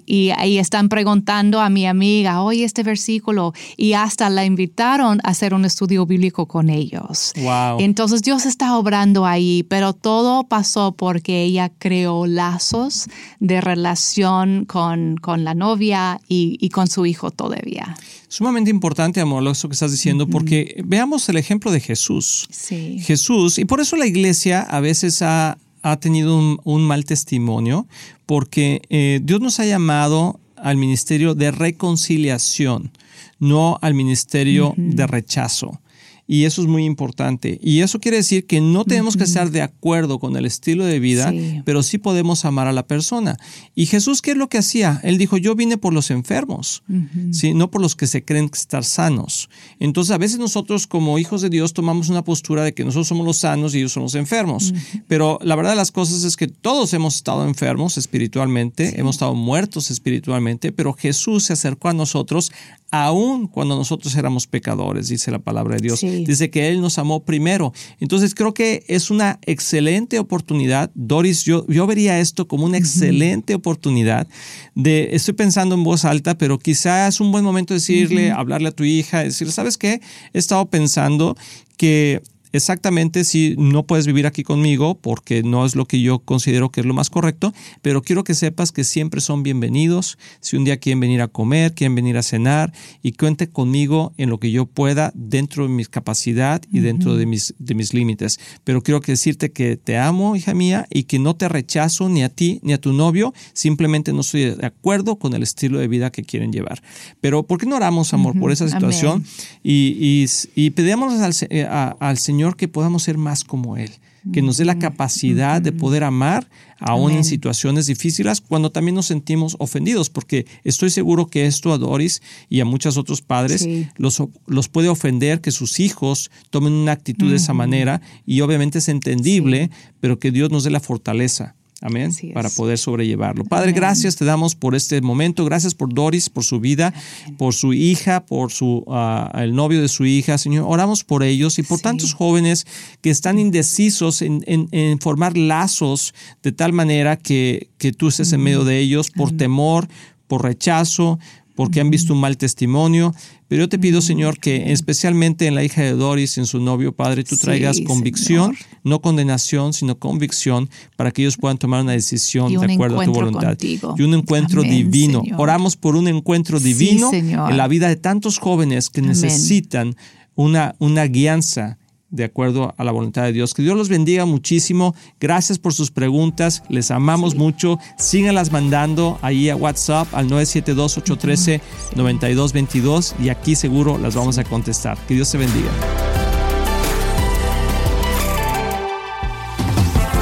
Y, 0.08 0.32
ahí 0.38 0.60
están 0.60 0.88
preguntando 0.90 1.60
a 1.60 1.70
mi 1.70 1.88
amiga, 1.88 2.42
oye, 2.42 2.64
este 2.64 2.84
versículo, 2.84 3.54
y 3.76 3.94
hasta 3.94 4.30
la 4.30 4.46
invitaron 4.46 5.20
a 5.24 5.30
hacer 5.30 5.54
un 5.54 5.66
estudio 5.66 6.06
bíblico 6.06 6.46
con 6.48 6.70
ellos. 6.70 7.34
Wow. 7.38 7.80
Entonces 7.80 8.22
Dios 8.22 8.46
está 8.46 8.78
obrando 8.78 9.26
ahí, 9.26 9.64
pero 9.68 9.94
todo 9.94 10.44
pasó 10.44 10.92
porque 10.92 11.44
ella 11.44 11.72
creó 11.80 12.28
lazos 12.28 13.08
de 13.40 13.62
relación 13.62 14.66
con, 14.66 15.18
con 15.18 15.44
la 15.44 15.56
novia 15.56 16.20
y, 16.28 16.58
y 16.62 16.70
con 16.70 16.88
su 16.88 17.06
hijo 17.06 17.32
todavía. 17.32 17.96
Sumamente 18.30 18.70
importante, 18.70 19.22
amor, 19.22 19.48
eso 19.48 19.70
que 19.70 19.74
estás 19.74 19.92
diciendo, 19.92 20.28
porque 20.28 20.82
veamos 20.86 21.30
el 21.30 21.38
ejemplo 21.38 21.72
de 21.72 21.80
Jesús. 21.80 22.48
Sí. 22.52 23.00
Jesús, 23.00 23.58
y 23.58 23.64
por 23.64 23.80
eso 23.80 23.96
la 23.96 24.06
iglesia 24.06 24.62
a 24.78 24.80
veces 24.80 25.24
ha, 25.24 25.58
ha 25.82 25.98
tenido 25.98 26.38
un, 26.64 26.84
mal 26.84 27.04
testimonio, 27.04 27.88
porque 28.28 28.82
eh, 28.90 29.20
Dios 29.24 29.42
nos 29.42 29.60
ha 29.60 29.66
llamado 29.66 30.40
al 30.56 30.78
ministerio 30.78 31.34
de 31.34 31.50
reconciliación, 31.50 32.92
no 33.40 33.80
al 33.82 33.96
ministerio 33.96 34.76
de 34.78 35.08
rechazo. 35.08 35.82
Y 36.28 36.44
eso 36.44 36.62
es 36.62 36.68
muy 36.68 36.84
importante. 36.84 37.58
Y 37.64 37.80
eso 37.80 38.00
quiere 38.00 38.18
decir 38.18 38.46
que 38.46 38.60
no 38.60 38.84
tenemos 38.84 39.16
que 39.16 39.24
estar 39.24 39.50
de 39.50 39.62
acuerdo 39.62 40.20
con 40.20 40.36
el 40.36 40.46
estilo 40.46 40.84
de 40.84 41.00
vida, 41.00 41.34
pero 41.64 41.84
sí 41.84 41.98
podemos 41.98 42.44
amar 42.44 42.68
a 42.68 42.74
la 42.74 42.86
persona. 42.86 43.38
Y 43.76 43.86
Jesús, 43.86 44.22
¿qué 44.22 44.32
es 44.32 44.38
lo 44.38 44.50
que 44.50 44.58
hacía? 44.58 45.00
Él 45.04 45.18
dijo, 45.18 45.38
yo 45.38 45.56
vine 45.56 45.78
por 45.78 45.94
los 45.94 46.12
enfermos, 46.12 46.84
¿sí? 47.32 47.54
no 47.54 47.72
por 47.72 47.82
los 47.82 47.96
que 47.96 48.08
se 48.08 48.26
creen 48.26 48.50
estar 48.54 48.84
sanos. 48.84 49.50
Entonces, 49.80 50.12
a 50.12 50.18
veces 50.18 50.38
nosotros 50.38 50.86
como 50.86 51.18
hijos 51.18 51.42
de 51.42 51.50
Dios 51.50 51.74
tomamos 51.74 52.10
una 52.10 52.24
postura 52.24 52.64
de 52.64 52.74
que 52.74 52.84
nosotros 52.84 53.08
somos 53.08 53.26
los 53.26 53.38
sanos 53.38 53.74
y 53.74 53.80
ellos 53.80 53.94
son 53.94 54.04
los 54.04 54.16
enfermos. 54.16 54.74
Pero 55.08 55.40
la 55.42 55.56
verdad 55.56 55.72
de 55.72 55.78
las 55.78 55.92
cosas 55.92 56.26
es 56.26 56.36
que 56.36 56.48
todos 56.48 56.94
hemos 56.94 57.16
estado 57.16 57.48
enfermos 57.48 57.98
espiritualmente, 57.98 59.00
hemos 59.00 59.16
estado 59.16 59.34
muertos 59.34 59.92
espiritualmente, 59.92 60.74
pero 60.74 60.94
Jesús 60.94 61.46
se 61.46 61.54
acercó 61.54 61.88
a 61.88 61.94
nosotros 61.94 62.52
aún 62.92 63.48
cuando 63.48 63.76
nosotros 63.76 64.16
éramos 64.16 64.48
pecadores, 64.48 65.10
dice 65.10 65.32
la 65.32 65.40
palabra 65.40 65.76
de 65.76 65.82
Dios. 65.82 66.02
Dice 66.26 66.50
que 66.50 66.70
Él 66.70 66.82
nos 66.82 66.98
amó 66.98 67.24
primero. 67.24 67.74
Entonces 68.00 68.34
creo 68.36 68.54
que 68.54 68.84
es 68.88 69.10
una 69.10 69.40
excelente 69.46 70.20
oportunidad. 70.20 70.92
Doris, 70.94 71.44
yo, 71.44 71.66
yo 71.68 71.88
vería 71.88 72.20
esto 72.20 72.48
como 72.48 72.66
una 72.66 72.78
excelente 72.78 73.56
oportunidad 73.56 74.28
de, 74.76 75.10
estoy 75.14 75.34
pensando 75.34 75.76
en 75.76 75.84
voz 75.84 76.06
alta, 76.06 76.38
pero 76.38 76.60
quizás 76.60 77.16
es 77.16 77.22
un 77.22 77.32
buen 77.32 77.44
momento 77.44 77.74
decirle, 77.74 78.32
hablarle 78.32 78.70
a 78.70 78.72
tu 78.72 78.84
hija, 78.84 79.24
decirle, 79.24 79.54
¿sabes 79.54 79.78
qué? 79.78 80.02
He 80.34 80.40
estado 80.40 80.66
pensando 80.70 81.36
que 81.78 82.22
exactamente 82.52 83.24
si 83.24 83.56
no 83.58 83.84
puedes 83.84 84.08
vivir 84.08 84.28
aquí 84.28 84.44
conmigo 84.44 84.98
porque 85.00 85.44
no 85.44 85.66
es 85.66 85.76
lo 85.76 85.86
que 85.86 86.02
yo 86.02 86.20
considero 86.20 86.72
que 86.72 86.82
es 86.82 86.86
lo 86.86 86.94
más 86.94 87.10
correcto, 87.10 87.54
pero 87.82 88.02
quiero 88.02 88.24
que 88.24 88.34
sepas 88.34 88.72
que 88.72 88.84
siempre 88.84 89.22
son 89.22 89.44
bienvenidos. 89.44 90.18
Si 90.40 90.56
un 90.56 90.64
día 90.64 90.78
quieren 90.78 91.00
venir 91.00 91.22
a 91.22 91.28
comer, 91.28 91.74
quieren 91.74 91.96
venir 91.96 92.18
a 92.18 92.24
cenar 92.24 92.74
y 93.02 93.14
cuente 93.14 93.50
conmigo 93.50 94.14
en 94.18 94.30
lo 94.30 94.40
que 94.40 94.52
yo 94.52 94.66
pueda 94.66 95.12
dentro 95.16 95.64
de 95.64 95.70
mi 95.70 95.86
capacidad 95.86 96.62
y 96.72 96.80
dentro 96.80 97.16
de 97.16 97.26
mis, 97.26 97.54
de 97.60 97.76
mis 97.76 97.94
límites. 97.94 98.40
Pero 98.64 98.82
quiero 98.82 99.00
decirte 99.00 99.52
que 99.52 99.78
te 99.78 99.98
amo, 99.98 100.36
hija 100.36 100.54
mía, 100.54 100.88
y 100.90 101.04
que 101.04 101.20
no 101.20 101.36
te 101.36 101.50
rechazo 101.50 102.10
ni 102.10 102.24
a 102.24 102.30
ti 102.30 102.60
ni 102.64 102.74
a 102.74 102.82
tu 102.82 102.94
novio, 102.94 103.34
simplemente 103.54 104.14
no 104.14 104.22
estoy 104.22 104.56
de 104.56 104.66
acuerdo 104.66 105.18
con 105.18 105.34
el 105.34 105.44
estilo 105.44 105.80
de 105.80 105.88
vida 105.88 106.12
que 106.12 106.24
quieren 106.24 106.52
llevar. 106.52 106.82
Pero 107.22 107.44
¿por 107.44 107.60
qué 107.60 107.66
no 107.66 107.76
oramos, 107.76 108.14
amor, 108.14 108.40
por 108.40 108.52
esa 108.52 108.68
situación? 108.68 109.24
Y, 109.64 110.26
y, 110.56 110.70
pedimos 110.72 111.20
al, 111.20 111.34
eh, 111.50 111.66
al 111.66 112.18
Señor 112.18 112.37
que 112.56 112.68
podamos 112.68 113.04
ser 113.04 113.18
más 113.18 113.44
como 113.44 113.78
Él, 113.78 113.92
que 114.32 114.42
nos 114.42 114.58
dé 114.58 114.66
la 114.66 114.80
capacidad 114.80 115.62
de 115.62 115.72
poder 115.72 116.04
amar 116.04 116.50
aún 116.80 117.12
en 117.12 117.24
situaciones 117.24 117.88
difíciles 117.88 118.42
cuando 118.42 118.72
también 118.72 118.96
nos 118.96 119.08
sentimos 119.08 119.56
ofendidos, 119.60 120.10
porque 120.10 120.46
estoy 120.64 120.90
seguro 120.90 121.28
que 121.28 121.46
esto 121.46 121.74
a 121.74 121.78
Doris 121.78 122.22
y 122.50 122.60
a 122.60 122.66
muchos 122.66 122.98
otros 122.98 123.22
padres 123.22 123.68
los, 123.98 124.22
los, 124.46 124.70
puede 124.70 124.90
ofender 124.90 125.42
que 125.42 125.52
sus 125.52 125.80
hijos 125.80 126.30
tomen 126.50 126.74
una 126.74 126.92
actitud 126.92 127.30
de 127.30 127.38
esa 127.38 127.54
manera 127.54 128.02
y 128.26 128.42
obviamente 128.42 128.78
es 128.78 128.90
entendible, 128.90 129.72
pero 130.00 130.20
que 130.20 130.32
Dios 130.32 130.52
nos 130.52 130.64
dé 130.64 130.70
la 130.70 130.80
fortaleza 130.80 131.57
Amén. 131.82 132.12
Para 132.34 132.50
poder 132.50 132.80
sobrellevarlo. 132.80 133.44
Padre, 133.44 133.72
gracias 133.72 134.16
te 134.16 134.26
damos 134.26 134.56
por 134.56 134.74
este 134.74 135.00
momento. 135.02 135.46
Gracias 135.46 135.76
por 135.76 135.94
Doris, 135.94 136.28
por 136.28 136.44
su 136.44 136.60
vida, 136.60 136.92
por 137.38 137.54
su 137.54 137.72
hija, 137.74 138.26
por 138.26 138.52
su 138.52 138.84
ah, 138.88 139.32
el 139.36 139.54
novio 139.54 139.80
de 139.80 139.88
su 139.88 140.06
hija. 140.06 140.40
Señor, 140.40 140.66
oramos 140.68 141.04
por 141.04 141.22
ellos 141.22 141.60
y 141.60 141.64
por 141.64 141.80
tantos 141.80 142.16
jóvenes 142.16 142.66
que 143.02 143.12
están 143.12 143.38
indecisos 143.38 144.24
en, 144.24 145.00
formar 145.00 145.38
lazos 145.38 146.16
de 146.42 146.52
tal 146.52 146.74
manera 146.74 147.16
que, 147.16 147.70
que 147.78 147.92
tú 147.92 148.08
estés 148.08 148.34
en 148.34 148.42
medio 148.42 148.64
de 148.64 148.80
ellos 148.80 149.12
por 149.12 149.32
temor, 149.38 149.88
por 150.28 150.44
rechazo, 150.44 151.20
porque 151.56 151.80
han 151.80 151.92
visto 151.92 152.14
un 152.14 152.22
mal 152.22 152.38
testimonio. 152.38 153.14
Pero 153.48 153.64
yo 153.64 153.70
te 153.70 153.80
pido, 153.80 154.02
Señor, 154.02 154.40
que 154.40 154.72
especialmente 154.72 155.48
en 155.48 155.56
la 155.56 155.64
hija 155.64 155.82
de 155.82 155.94
Doris, 155.94 156.38
en 156.38 156.46
su 156.46 156.60
novio, 156.60 156.94
Padre, 156.94 157.24
tú 157.24 157.38
traigas 157.38 157.80
convicción, 157.86 158.56
no 158.84 159.02
condenación, 159.02 159.74
sino 159.74 159.98
convicción, 159.98 160.70
para 160.98 161.12
que 161.12 161.22
ellos 161.22 161.38
puedan 161.38 161.58
tomar 161.58 161.82
una 161.82 161.94
decisión 161.94 162.54
de 162.54 162.74
acuerdo 162.74 163.00
a 163.00 163.06
tu 163.06 163.14
voluntad. 163.14 163.58
Y 163.62 164.02
un 164.02 164.14
encuentro 164.14 164.64
divino. 164.64 165.24
Oramos 165.38 165.78
por 165.78 165.96
un 165.96 166.08
encuentro 166.08 166.60
divino 166.60 167.10
en 167.14 167.58
la 167.58 167.68
vida 167.68 167.88
de 167.88 167.96
tantos 167.96 168.38
jóvenes 168.38 168.90
que 168.90 169.02
necesitan 169.02 169.96
una, 170.36 170.76
una 170.80 171.06
guianza 171.06 171.78
de 172.10 172.24
acuerdo 172.24 172.74
a 172.78 172.84
la 172.84 172.92
voluntad 172.92 173.22
de 173.24 173.34
Dios. 173.34 173.54
Que 173.54 173.62
Dios 173.62 173.78
los 173.78 173.90
bendiga 173.90 174.26
muchísimo. 174.26 174.96
Gracias 175.20 175.60
por 175.60 175.74
sus 175.74 175.92
preguntas. 175.92 176.64
Les 176.70 176.90
amamos 176.92 177.36
mucho. 177.36 177.78
Síganlas 177.98 178.50
mandando 178.52 179.20
ahí 179.22 179.50
a 179.50 179.56
WhatsApp 179.56 180.08
al 180.14 180.30
972-813-9222 180.30 183.14
y 183.22 183.30
aquí 183.30 183.56
seguro 183.56 183.98
las 183.98 184.16
vamos 184.16 184.38
a 184.38 184.44
contestar. 184.44 184.98
Que 185.08 185.14
Dios 185.16 185.32
te 185.32 185.38
bendiga. 185.38 186.27